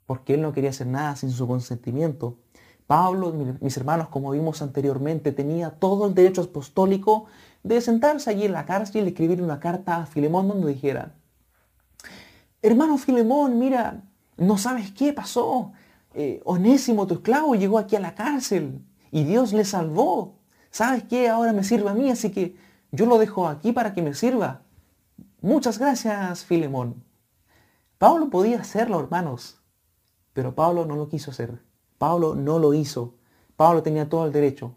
[0.07, 2.39] porque él no quería hacer nada sin su consentimiento.
[2.87, 7.27] Pablo, mis hermanos, como vimos anteriormente, tenía todo el derecho apostólico
[7.63, 11.15] de sentarse allí en la cárcel y escribir una carta a Filemón donde dijera,
[12.63, 14.03] hermano Filemón, mira,
[14.37, 15.73] no sabes qué pasó.
[16.15, 20.39] Eh, Onésimo, tu esclavo, llegó aquí a la cárcel y Dios le salvó.
[20.71, 21.29] ¿Sabes qué?
[21.29, 22.57] Ahora me sirve a mí, así que
[22.91, 24.63] yo lo dejo aquí para que me sirva.
[25.41, 27.05] Muchas gracias, Filemón.
[27.99, 29.61] Pablo podía hacerlo, hermanos,
[30.33, 31.61] pero Pablo no lo quiso hacer.
[31.99, 33.15] Pablo no lo hizo.
[33.57, 34.77] Pablo tenía todo el derecho.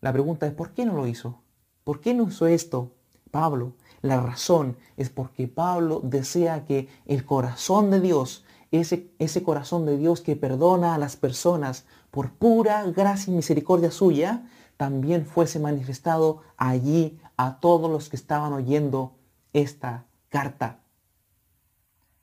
[0.00, 1.43] La pregunta es, ¿por qué no lo hizo?
[1.84, 2.90] ¿Por qué no hizo esto
[3.30, 3.74] Pablo?
[4.00, 9.96] La razón es porque Pablo desea que el corazón de Dios, ese, ese corazón de
[9.96, 16.42] Dios que perdona a las personas por pura gracia y misericordia suya, también fuese manifestado
[16.56, 19.12] allí a todos los que estaban oyendo
[19.52, 20.80] esta carta.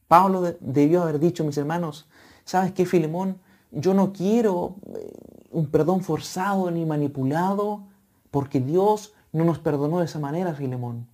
[0.08, 2.10] Pablo debió haber dicho, mis hermanos,
[2.43, 3.39] ¿sabes qué, Filemón?
[3.71, 5.13] Yo no quiero eh,
[5.52, 7.84] un perdón forzado ni manipulado,
[8.30, 11.08] porque Dios no nos perdonó de esa manera, Filemón.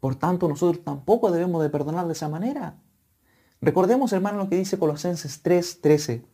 [0.00, 2.76] Por tanto, nosotros tampoco debemos de perdonar de esa manera.
[3.60, 6.24] Recordemos, hermano, lo que dice Colosenses 3.13.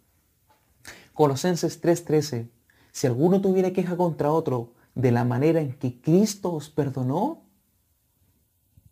[1.14, 2.50] Colosenses 3.13.
[2.90, 7.42] Si alguno tuviera queja contra otro de la manera en que Cristo os perdonó,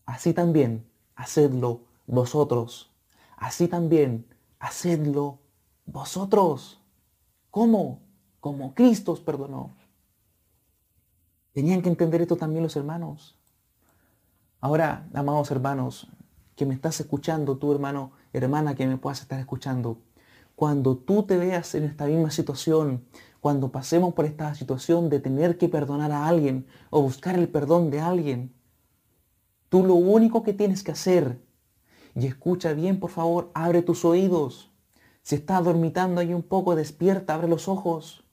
[0.06, 2.90] así también hacedlo vosotros.
[3.36, 4.26] Así también
[4.58, 5.40] hacedlo
[5.86, 6.80] vosotros.
[7.50, 8.00] ¿Cómo?
[8.38, 9.74] Como Cristo os perdonó.
[11.52, 13.36] Tenían que entender esto también los hermanos.
[14.60, 16.06] Ahora, amados hermanos,
[16.54, 19.98] que me estás escuchando, tú hermano, hermana que me puedas estar escuchando,
[20.54, 23.04] cuando tú te veas en esta misma situación,
[23.40, 27.90] cuando pasemos por esta situación de tener que perdonar a alguien o buscar el perdón
[27.90, 28.54] de alguien,
[29.70, 31.40] tú lo único que tienes que hacer,
[32.14, 34.70] y escucha bien por favor, abre tus oídos.
[35.22, 38.24] Si estás dormitando ahí un poco, despierta, abre los ojos.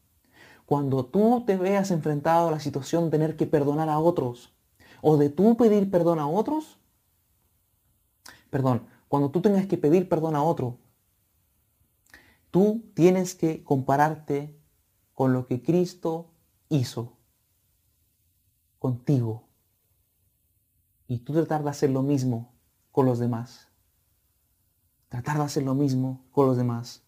[0.68, 4.54] Cuando tú te veas enfrentado a la situación de tener que perdonar a otros
[5.02, 6.78] o de tú pedir perdón a otros,
[8.50, 10.78] perdón, cuando tú tengas que pedir perdón a otro,
[12.52, 14.60] tú tienes que compararte
[15.14, 16.32] con lo que Cristo
[16.68, 17.14] hizo
[18.78, 19.44] contigo
[21.08, 22.52] y tú tratar de hacer lo mismo
[22.92, 23.70] con los demás.
[25.08, 27.04] Tratar de hacer lo mismo con los demás.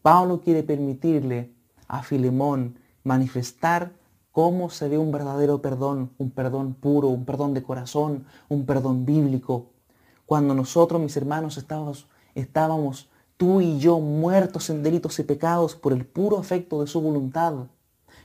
[0.00, 1.52] Pablo quiere permitirle
[1.88, 3.92] a Filemón manifestar
[4.32, 9.04] cómo se ve un verdadero perdón, un perdón puro, un perdón de corazón, un perdón
[9.04, 9.66] bíblico.
[10.26, 15.92] Cuando nosotros, mis hermanos, estábamos, estábamos tú y yo muertos en delitos y pecados por
[15.92, 17.54] el puro afecto de su voluntad.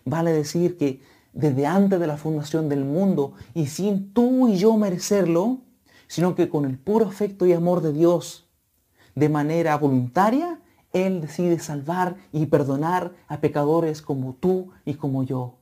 [0.03, 1.01] Vale decir que
[1.33, 5.59] desde antes de la fundación del mundo y sin tú y yo merecerlo,
[6.07, 8.47] sino que con el puro afecto y amor de Dios,
[9.15, 10.59] de manera voluntaria,
[10.95, 15.55] él decide salvar y perdonar a pecadores como tú y como yo.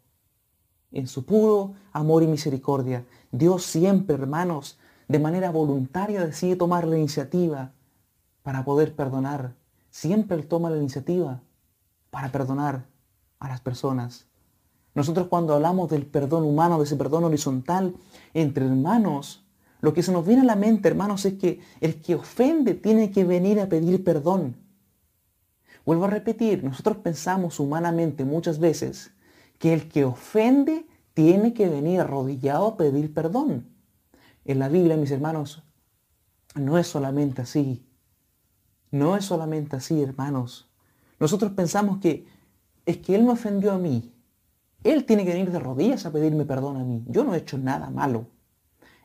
[0.91, 6.99] En su puro amor y misericordia, Dios siempre, hermanos, de manera voluntaria decide tomar la
[6.99, 7.71] iniciativa
[8.43, 9.55] para poder perdonar.
[9.89, 11.41] Siempre Él toma la iniciativa
[12.11, 12.85] para perdonar
[13.39, 14.27] a las personas.
[14.93, 17.95] Nosotros cuando hablamos del perdón humano, de ese perdón horizontal
[18.35, 19.43] entre hermanos,
[19.81, 23.11] lo que se nos viene a la mente, hermanos, es que el que ofende tiene
[23.11, 24.62] que venir a pedir perdón.
[25.85, 29.11] Vuelvo a repetir, nosotros pensamos humanamente muchas veces
[29.59, 33.67] que el que ofende tiene que venir arrodillado a pedir perdón.
[34.45, 35.63] En la Biblia, mis hermanos,
[36.55, 37.85] no es solamente así.
[38.91, 40.69] No es solamente así, hermanos.
[41.19, 42.27] Nosotros pensamos que
[42.85, 44.13] es que Él me ofendió a mí.
[44.83, 47.03] Él tiene que venir de rodillas a pedirme perdón a mí.
[47.07, 48.27] Yo no he hecho nada malo.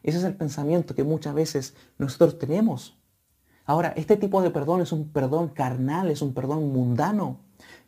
[0.02, 2.97] Ese es el pensamiento que muchas veces nosotros tenemos.
[3.68, 7.40] Ahora, este tipo de perdón es un perdón carnal, es un perdón mundano.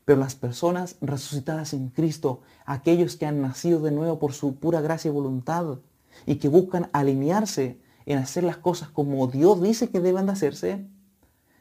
[0.05, 4.83] Pero las personas resucitadas en Cristo, aquellos que han nacido de nuevo por su pura
[4.83, 5.79] gracia y voluntad
[6.27, 10.87] y que buscan alinearse en hacer las cosas como Dios dice que deben de hacerse,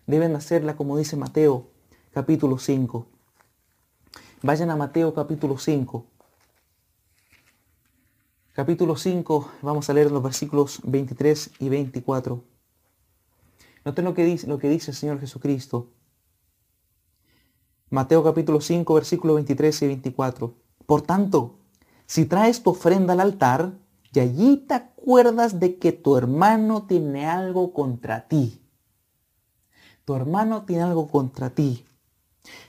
[0.06, 1.68] deben de hacerla como dice Mateo
[2.12, 3.06] capítulo 5.
[4.42, 6.06] Vayan a Mateo capítulo 5.
[8.52, 12.59] Capítulo 5, vamos a leer los versículos 23 y 24.
[13.86, 15.92] Noten lo que dice, lo que dice el Señor Jesucristo.
[17.90, 20.54] Mateo capítulo 5, versículos 23 y 24.
[20.86, 21.60] Por tanto,
[22.06, 23.74] si traes tu ofrenda al altar
[24.14, 28.62] y allí te acuerdas de que tu hermano tiene algo contra ti.
[30.06, 31.86] Tu hermano tiene algo contra ti.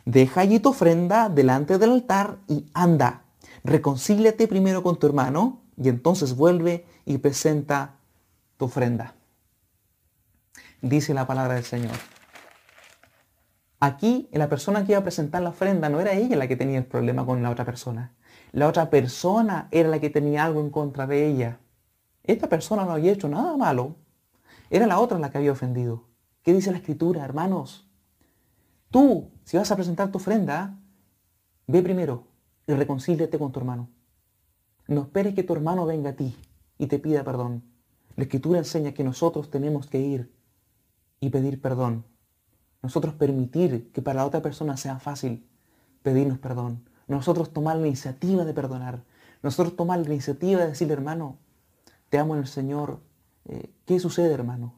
[0.04, 3.24] Deja allí tu ofrenda delante del altar y anda.
[3.64, 7.96] Reconcíliate primero con tu hermano y entonces vuelve y presenta
[8.56, 9.19] tu ofrenda.
[10.82, 11.96] Dice la palabra del Señor.
[13.80, 16.78] Aquí la persona que iba a presentar la ofrenda no era ella la que tenía
[16.78, 18.14] el problema con la otra persona.
[18.52, 21.60] La otra persona era la que tenía algo en contra de ella.
[22.24, 23.96] Esta persona no había hecho nada malo.
[24.70, 26.08] Era la otra la que había ofendido.
[26.42, 27.90] ¿Qué dice la escritura, hermanos?
[28.90, 30.78] Tú, si vas a presentar tu ofrenda,
[31.66, 32.26] ve primero
[32.66, 33.90] y reconcíliate con tu hermano.
[34.88, 36.34] No esperes que tu hermano venga a ti
[36.78, 37.64] y te pida perdón.
[38.16, 40.39] La escritura enseña que nosotros tenemos que ir
[41.20, 42.04] y pedir perdón
[42.82, 45.46] nosotros permitir que para la otra persona sea fácil
[46.02, 46.88] pedirnos perdón.
[47.08, 49.04] Nosotros tomar la iniciativa de perdonar.
[49.42, 51.38] Nosotros tomar la iniciativa de decirle, hermano,
[52.08, 53.00] te amo en el Señor.
[53.46, 54.74] Eh, ¿Qué sucede, hermano?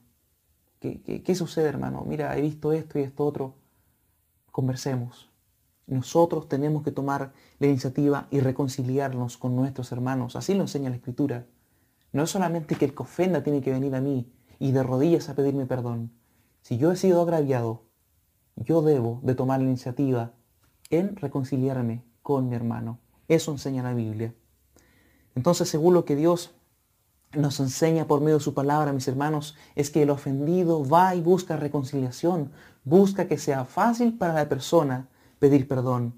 [0.81, 2.05] ¿Qué, qué sucede, hermano?
[2.07, 3.55] Mira, he visto esto y esto otro.
[4.51, 5.31] Conversemos.
[5.87, 10.35] Nosotros tenemos que tomar la iniciativa y reconciliarnos con nuestros hermanos.
[10.35, 11.47] Así lo enseña la Escritura.
[12.13, 15.29] No es solamente que el que ofenda tiene que venir a mí y de rodillas
[15.29, 16.11] a pedirme perdón.
[16.63, 17.83] Si yo he sido agraviado,
[18.57, 20.33] yo debo de tomar la iniciativa
[20.91, 22.99] en reconciliarme con mi hermano.
[23.29, 24.35] Eso enseña la Biblia.
[25.35, 26.55] Entonces, según lo que Dios
[27.35, 31.21] nos enseña por medio de su palabra, mis hermanos, es que el ofendido va y
[31.21, 32.53] busca reconciliación,
[32.85, 35.09] busca que sea fácil para la persona
[35.39, 36.15] pedir perdón.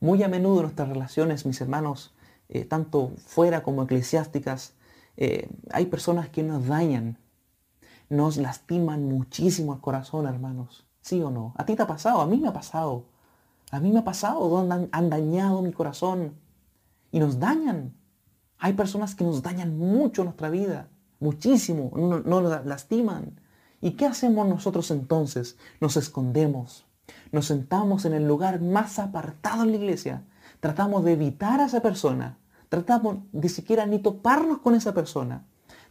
[0.00, 2.14] Muy a menudo nuestras relaciones, mis hermanos,
[2.48, 4.74] eh, tanto fuera como eclesiásticas,
[5.16, 7.18] eh, hay personas que nos dañan,
[8.08, 10.86] nos lastiman muchísimo el corazón, hermanos.
[11.00, 11.54] ¿Sí o no?
[11.56, 12.20] ¿A ti te ha pasado?
[12.20, 13.04] A mí me ha pasado.
[13.70, 16.34] A mí me ha pasado donde han, dañado mi corazón
[17.10, 17.94] y nos dañan.
[18.58, 20.88] Hay personas que nos dañan mucho nuestra vida,
[21.20, 23.40] muchísimo, nos no lastiman.
[23.80, 25.58] ¿Y qué hacemos nosotros entonces?
[25.80, 26.86] Nos escondemos,
[27.32, 30.22] nos sentamos en el lugar más apartado en la iglesia,
[30.60, 32.38] tratamos de evitar a esa persona,
[32.68, 35.44] tratamos de siquiera ni toparnos con esa persona,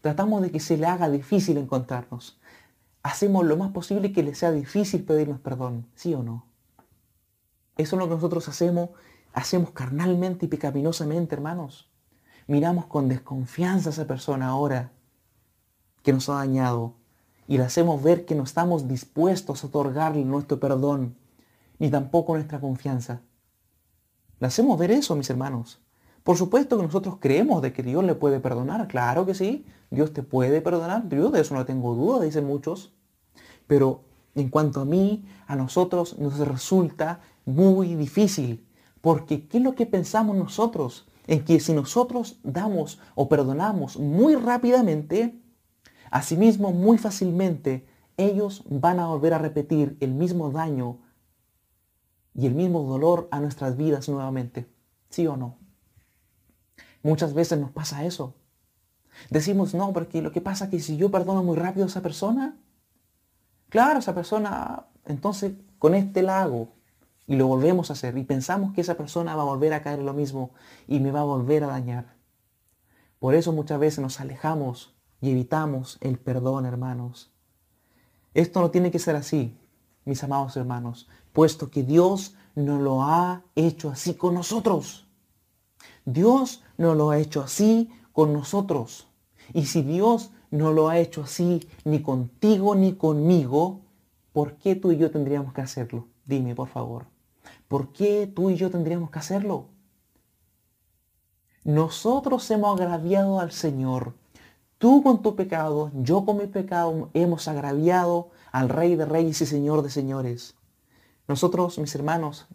[0.05, 2.37] tratamos de que se le haga difícil encontrarnos
[3.01, 6.45] hacemos lo más posible que le sea difícil pedirnos perdón, ¿sí o no?
[7.75, 8.91] Eso es lo que nosotros hacemos,
[9.33, 11.89] hacemos carnalmente y pecaminosamente, hermanos.
[12.45, 14.91] Miramos con desconfianza a esa persona ahora
[16.03, 16.93] que nos ha dañado
[17.47, 21.15] y le hacemos ver que no estamos dispuestos a otorgarle nuestro perdón,
[21.79, 23.21] ni tampoco nuestra confianza.
[24.39, 25.84] Le hacemos ver eso, mis hermanos.
[26.25, 30.11] Por supuesto que nosotros creemos de que Dios le puede perdonar, claro que sí, Dios
[30.11, 32.95] te puede perdonar, yo de eso no tengo duda, dicen muchos.
[33.67, 38.65] Pero en cuanto a mí, a nosotros nos resulta muy difícil.
[39.01, 41.07] Porque ¿qué es lo que pensamos nosotros?
[41.27, 45.39] En que si nosotros damos o perdonamos muy rápidamente,
[46.09, 47.85] asimismo muy fácilmente,
[48.17, 50.97] ellos van a volver a repetir el mismo daño
[52.33, 54.65] y el mismo dolor a nuestras vidas nuevamente.
[55.11, 55.64] ¿Sí o no?
[57.05, 58.33] Muchas veces nos pasa eso.
[59.29, 62.01] Decimos, no, porque lo que pasa es que si yo perdono muy rápido a esa
[62.01, 62.57] persona,
[63.75, 66.69] Claro, esa persona, entonces con este lago
[67.27, 69.99] y lo volvemos a hacer y pensamos que esa persona va a volver a caer
[69.99, 70.51] en lo mismo
[70.87, 72.15] y me va a volver a dañar.
[73.19, 77.33] Por eso muchas veces nos alejamos y evitamos el perdón, hermanos.
[78.33, 79.57] Esto no tiene que ser así,
[80.05, 85.04] mis amados hermanos, puesto que Dios no lo ha hecho así con nosotros.
[86.05, 89.07] Dios no lo ha hecho así con nosotros.
[89.53, 93.81] Y si Dios no lo ha hecho así ni contigo ni conmigo,
[94.31, 96.07] ¿por qué tú y yo tendríamos que hacerlo?
[96.25, 97.07] Dime, por favor.
[97.67, 99.65] ¿Por qué tú y yo tendríamos que hacerlo?
[101.63, 104.13] Nosotros hemos agraviado al Señor.
[104.77, 109.45] Tú con tu pecado, yo con mi pecado, hemos agraviado al Rey de Reyes y
[109.45, 110.55] Señor de Señores.
[111.27, 112.47] Nosotros, mis hermanos,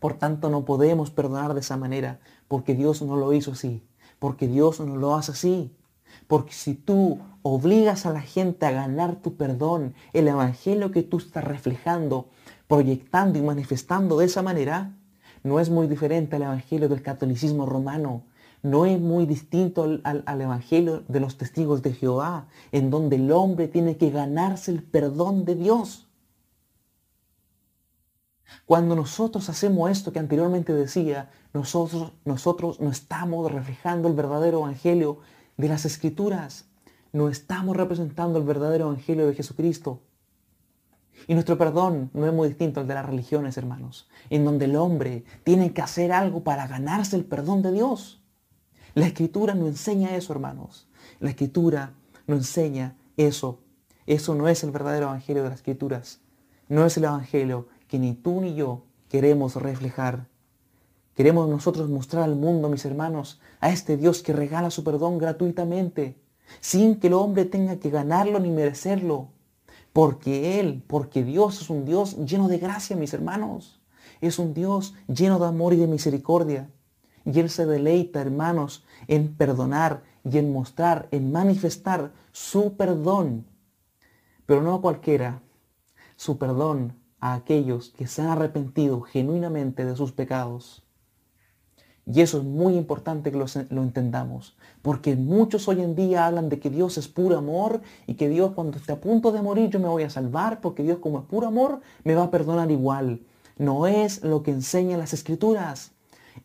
[0.00, 3.82] por tanto no podemos perdonar de esa manera, porque Dios no lo hizo así,
[4.18, 5.72] porque Dios no lo hace así.
[6.26, 11.18] Porque si tú obligas a la gente a ganar tu perdón, el evangelio que tú
[11.18, 12.28] estás reflejando,
[12.68, 14.96] proyectando y manifestando de esa manera,
[15.46, 18.24] no es muy diferente al Evangelio del catolicismo romano,
[18.62, 23.30] no es muy distinto al, al, Evangelio de los testigos de Jehová, en donde el
[23.30, 26.05] hombre tiene que ganarse el perdón de Dios.
[28.64, 35.18] Cuando nosotros hacemos esto que anteriormente decía, nosotros, nosotros no estamos reflejando el verdadero Evangelio
[35.56, 36.66] de las Escrituras,
[37.12, 40.00] no estamos representando el verdadero Evangelio de Jesucristo.
[41.28, 44.76] Y nuestro perdón no es muy distinto al de las religiones, hermanos, en donde el
[44.76, 48.20] hombre tiene que hacer algo para ganarse el perdón de Dios.
[48.94, 50.88] La escritura no enseña eso, hermanos.
[51.20, 51.94] La escritura
[52.26, 53.60] no enseña eso.
[54.06, 56.20] Eso no es el verdadero evangelio de las escrituras.
[56.68, 60.28] No es el evangelio que ni tú ni yo queremos reflejar.
[61.14, 66.20] Queremos nosotros mostrar al mundo, mis hermanos, a este Dios que regala su perdón gratuitamente,
[66.60, 69.28] sin que el hombre tenga que ganarlo ni merecerlo.
[69.92, 73.80] Porque Él, porque Dios es un Dios lleno de gracia, mis hermanos.
[74.20, 76.70] Es un Dios lleno de amor y de misericordia.
[77.24, 83.46] Y Él se deleita, hermanos, en perdonar y en mostrar, en manifestar su perdón.
[84.44, 85.40] Pero no a cualquiera,
[86.16, 90.84] su perdón a aquellos que se han arrepentido genuinamente de sus pecados.
[92.04, 96.60] Y eso es muy importante que lo, entendamos, porque muchos hoy en día hablan de
[96.60, 99.80] que Dios es puro amor y que Dios cuando esté a punto de morir yo
[99.80, 103.26] me voy a salvar, porque Dios como es puro amor me va a perdonar igual.
[103.58, 105.90] No es lo que enseñan las escrituras.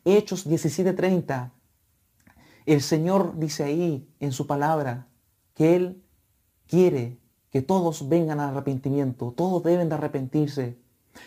[0.04, 1.52] Hechos 17:30.
[2.66, 5.06] El Señor dice ahí en su palabra
[5.54, 6.02] que Él
[6.66, 7.21] quiere
[7.52, 10.78] que todos vengan al arrepentimiento, todos deben de arrepentirse.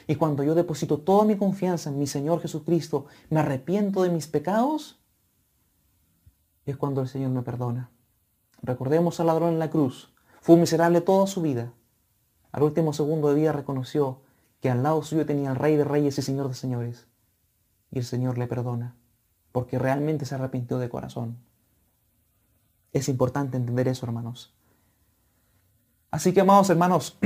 [0.08, 4.26] Y cuando yo deposito toda mi confianza en mi Señor Jesucristo, me arrepiento de mis
[4.26, 5.00] pecados,
[6.66, 7.92] es cuando el Señor me perdona.
[8.64, 10.12] Recordemos al ladrón en la cruz.
[10.42, 11.74] Fue miserable toda su vida.
[12.52, 14.22] Al último segundo de vida reconoció
[14.62, 17.06] que al lado suyo tenía el Rey de Reyes y Señor de Señores.
[17.92, 18.96] Y el Señor le perdona,
[19.52, 21.38] porque realmente se arrepintió de corazón.
[22.94, 24.56] Es importante entender eso, hermanos.
[26.16, 27.18] Así que, amados hermanos,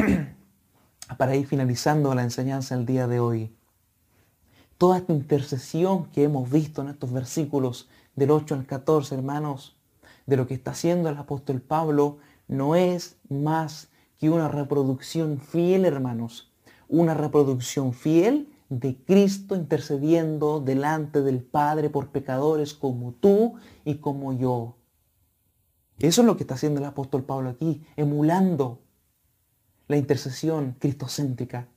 [1.20, 3.56] para ir finalizando la enseñanza el día de hoy.
[4.80, 9.78] Toda esta intercesión que hemos visto en estos versículos del 8 al 14, hermanos,
[10.26, 12.18] de lo que está haciendo el apóstol Pablo,
[12.48, 16.52] no es más que una reproducción fiel, hermanos.
[16.88, 23.54] Una reproducción fiel de Cristo intercediendo delante del Padre por pecadores como tú
[23.86, 24.79] y como yo.
[26.00, 28.80] Eso es lo que está haciendo el apóstol Pablo aquí, emulando
[29.88, 31.68] la intercesión cristocéntrica.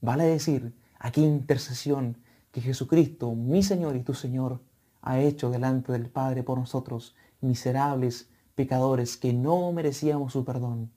[0.00, 2.18] Vale decir, aquí intercesión
[2.52, 4.60] que Jesucristo, mi Señor y tu Señor,
[5.00, 10.92] ha hecho delante del Padre por nosotros, miserables pecadores que no merecíamos su perdón.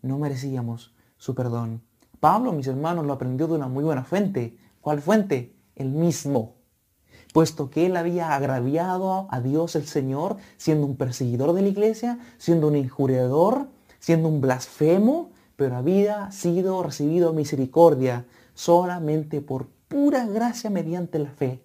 [0.00, 1.82] No merecíamos su perdón.
[2.20, 4.56] Pablo, mis hermanos, lo aprendió de una muy buena fuente.
[4.80, 5.54] ¿Cuál fuente?
[5.74, 6.59] El mismo.
[7.32, 12.18] Puesto que él había agraviado a Dios el Señor, siendo un perseguidor de la iglesia,
[12.38, 13.68] siendo un injuriador,
[14.00, 21.62] siendo un blasfemo, pero había sido recibido misericordia solamente por pura gracia mediante la fe.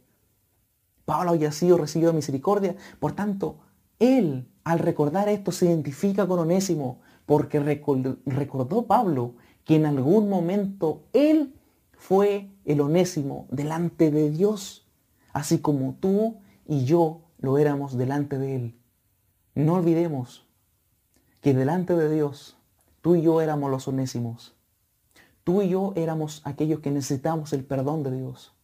[1.05, 3.57] Pablo había sido recibido misericordia, por tanto,
[3.99, 11.03] él al recordar esto se identifica con Onésimo, porque recordó Pablo que en algún momento
[11.13, 11.53] él
[11.93, 14.84] fue el Onésimo delante de Dios,
[15.35, 18.79] así como tú y yo lo éramos delante de él.
[19.53, 20.47] No olvidemos
[21.41, 22.55] que delante de Dios
[23.05, 24.55] Tú y yo éramos los onésimos.
[25.43, 28.55] Tú y yo éramos aquellos que necesitamos el perdón de Dios.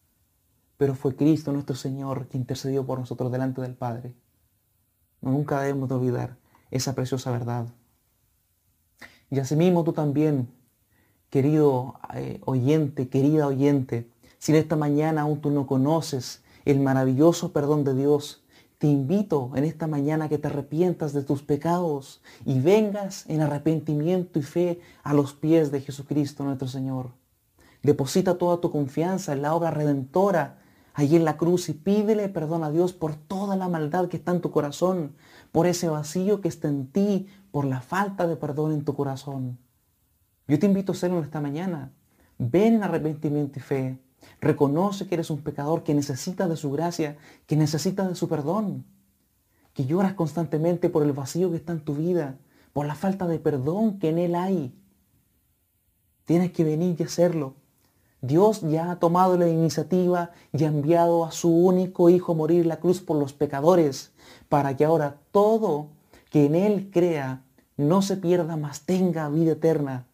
[0.78, 4.16] Pero fue Cristo nuestro Señor que intercedió por nosotros delante del Padre.
[5.22, 6.38] nunca debemos de olvidar
[6.72, 7.68] esa preciosa verdad.
[9.30, 10.50] Y asimismo tú también,
[11.30, 14.10] querido eh, oyente, querida oyente,
[14.40, 18.44] si en esta mañana aún tú no conoces el maravilloso perdón de Dios,
[18.78, 24.40] te invito en esta mañana que te arrepientas de tus pecados y vengas en arrepentimiento
[24.40, 27.12] y fe a los pies de Jesucristo nuestro Señor.
[27.84, 30.58] Deposita toda tu confianza en la obra redentora
[30.94, 34.32] allí en la cruz y pídele perdón a Dios por toda la maldad que está
[34.32, 35.16] en tu corazón,
[35.52, 39.58] por ese vacío que está en ti, por la falta de perdón en tu corazón.
[40.48, 41.92] Yo te invito a hacerlo esta mañana.
[42.38, 44.00] Ven en arrepentimiento y fe.
[44.40, 47.18] Reconoce que eres un pecador que necesita de su gracia,
[47.48, 48.86] que necesita de su perdón,
[49.74, 52.38] que lloras constantemente por el vacío que está en tu vida,
[52.74, 54.74] por la falta de perdón que en él hay.
[56.26, 57.56] Tienes que venir y hacerlo.
[58.22, 62.68] Dios ya ha tomado la iniciativa y ha enviado a su único Hijo a morir
[62.68, 64.12] la cruz por los pecadores,
[64.48, 65.88] para que ahora todo
[66.30, 67.44] que en Él crea
[67.78, 70.06] no se pierda, mas tenga vida eterna.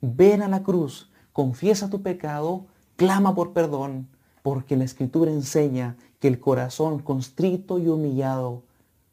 [0.00, 2.66] Ven a la cruz, confiesa tu pecado,
[2.96, 4.08] clama por perdón,
[4.42, 8.64] porque la Escritura enseña que el corazón constrito y humillado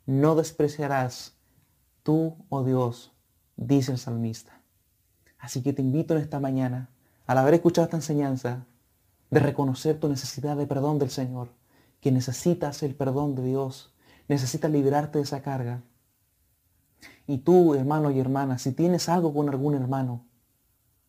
[0.05, 1.35] no despreciarás
[2.03, 3.13] tú, oh Dios,
[3.55, 4.61] dice el salmista.
[5.37, 6.89] Así que te invito en esta mañana,
[7.25, 8.65] al haber escuchado esta enseñanza,
[9.29, 11.49] de reconocer tu necesidad de perdón del Señor,
[12.01, 13.93] que necesitas el perdón de Dios,
[14.27, 15.83] necesitas liberarte de esa carga.
[17.27, 20.25] Y tú, hermano y hermana, si tienes algo con algún hermano,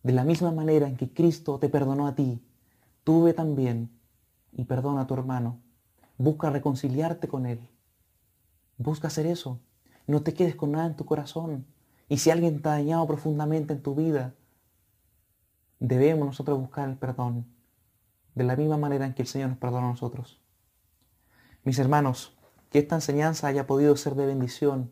[0.03, 2.41] de la misma manera en que Cristo te perdonó a ti,
[3.05, 3.91] tú ve también
[4.53, 5.61] y perdona a tu hermano.
[6.19, 7.69] Busca reconciliarte con él.
[8.79, 9.61] Busca hacer eso.
[10.07, 11.67] No te quedes con nada en tu corazón.
[12.09, 14.35] Y si alguien te ha dañado profundamente en tu vida,
[15.79, 17.47] debemos nosotros buscar el perdón
[18.35, 20.41] de la misma manera en que el Señor nos perdona a nosotros.
[21.65, 22.37] Mis hermanos,
[22.71, 24.91] que esta enseñanza haya podido ser de bendición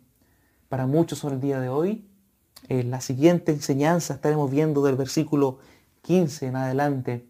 [0.68, 2.06] para muchos en el día de hoy.
[2.68, 5.58] En la siguiente enseñanza estaremos viendo del versículo
[6.02, 7.29] 15 en adelante,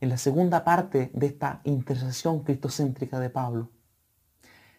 [0.00, 3.68] en la segunda parte de esta intercesión cristocéntrica de Pablo.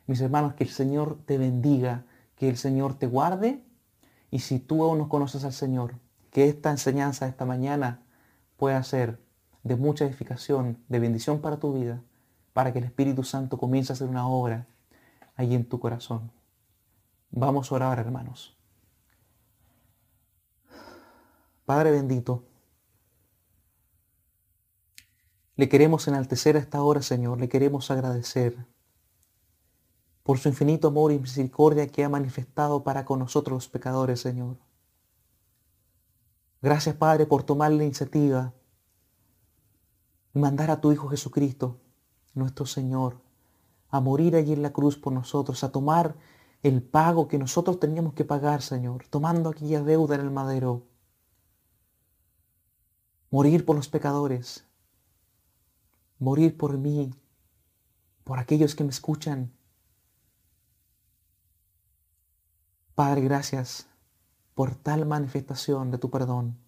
[0.07, 2.05] Mis hermanos, que el Señor te bendiga,
[2.35, 3.63] que el Señor te guarde
[4.31, 5.95] y si tú aún no conoces al Señor,
[6.31, 8.01] que esta enseñanza esta mañana
[8.57, 9.19] pueda ser
[9.63, 12.01] de mucha edificación, de bendición para tu vida,
[12.53, 14.65] para que el Espíritu Santo comience a hacer una obra
[15.35, 16.31] allí en tu corazón.
[17.29, 18.57] Vamos a orar, hermanos.
[21.65, 22.43] Padre bendito,
[25.55, 28.65] le queremos enaltecer a esta hora, Señor, le queremos agradecer
[30.23, 34.57] por su infinito amor y misericordia que ha manifestado para con nosotros los pecadores, Señor.
[36.61, 38.53] Gracias, Padre, por tomar la iniciativa
[40.33, 41.79] y mandar a tu Hijo Jesucristo,
[42.33, 43.19] nuestro Señor,
[43.89, 46.15] a morir allí en la cruz por nosotros, a tomar
[46.63, 50.83] el pago que nosotros teníamos que pagar, Señor, tomando aquella deuda en el madero.
[53.31, 54.65] Morir por los pecadores,
[56.21, 57.11] morir por mí,
[58.23, 59.51] por aquellos que me escuchan,
[62.93, 63.87] Padre, gracias
[64.53, 66.59] por tal manifestación de tu perdón.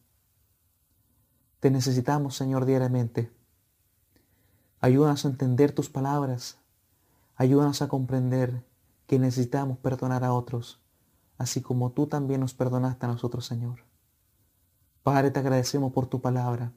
[1.60, 3.32] Te necesitamos, Señor, diariamente.
[4.80, 6.58] Ayúdanos a entender tus palabras.
[7.36, 8.66] Ayúdanos a comprender
[9.06, 10.82] que necesitamos perdonar a otros,
[11.38, 13.86] así como tú también nos perdonaste a nosotros, Señor.
[15.04, 16.74] Padre, te agradecemos por tu palabra.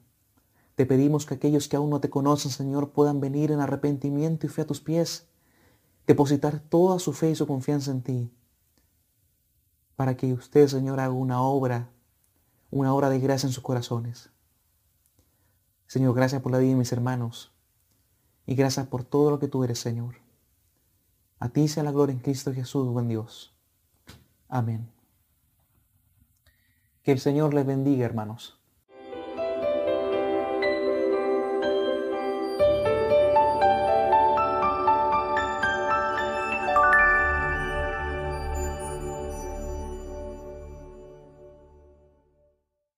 [0.77, 4.49] Te pedimos que aquellos que aún no te conocen, Señor, puedan venir en arrepentimiento y
[4.49, 5.27] fe a tus pies,
[6.05, 8.31] depositar toda su fe y su confianza en ti
[9.97, 11.89] para que usted, Señor, haga una obra,
[12.69, 14.29] una obra de gracia en sus corazones.
[15.87, 17.51] Señor, gracias por la vida de mis hermanos
[18.45, 20.17] y gracias por todo lo que tú eres, Señor.
[21.39, 23.55] A ti sea la gloria en Cristo Jesús, buen Dios.
[24.47, 24.91] Amén.
[27.01, 28.56] Que el Señor les bendiga, hermanos.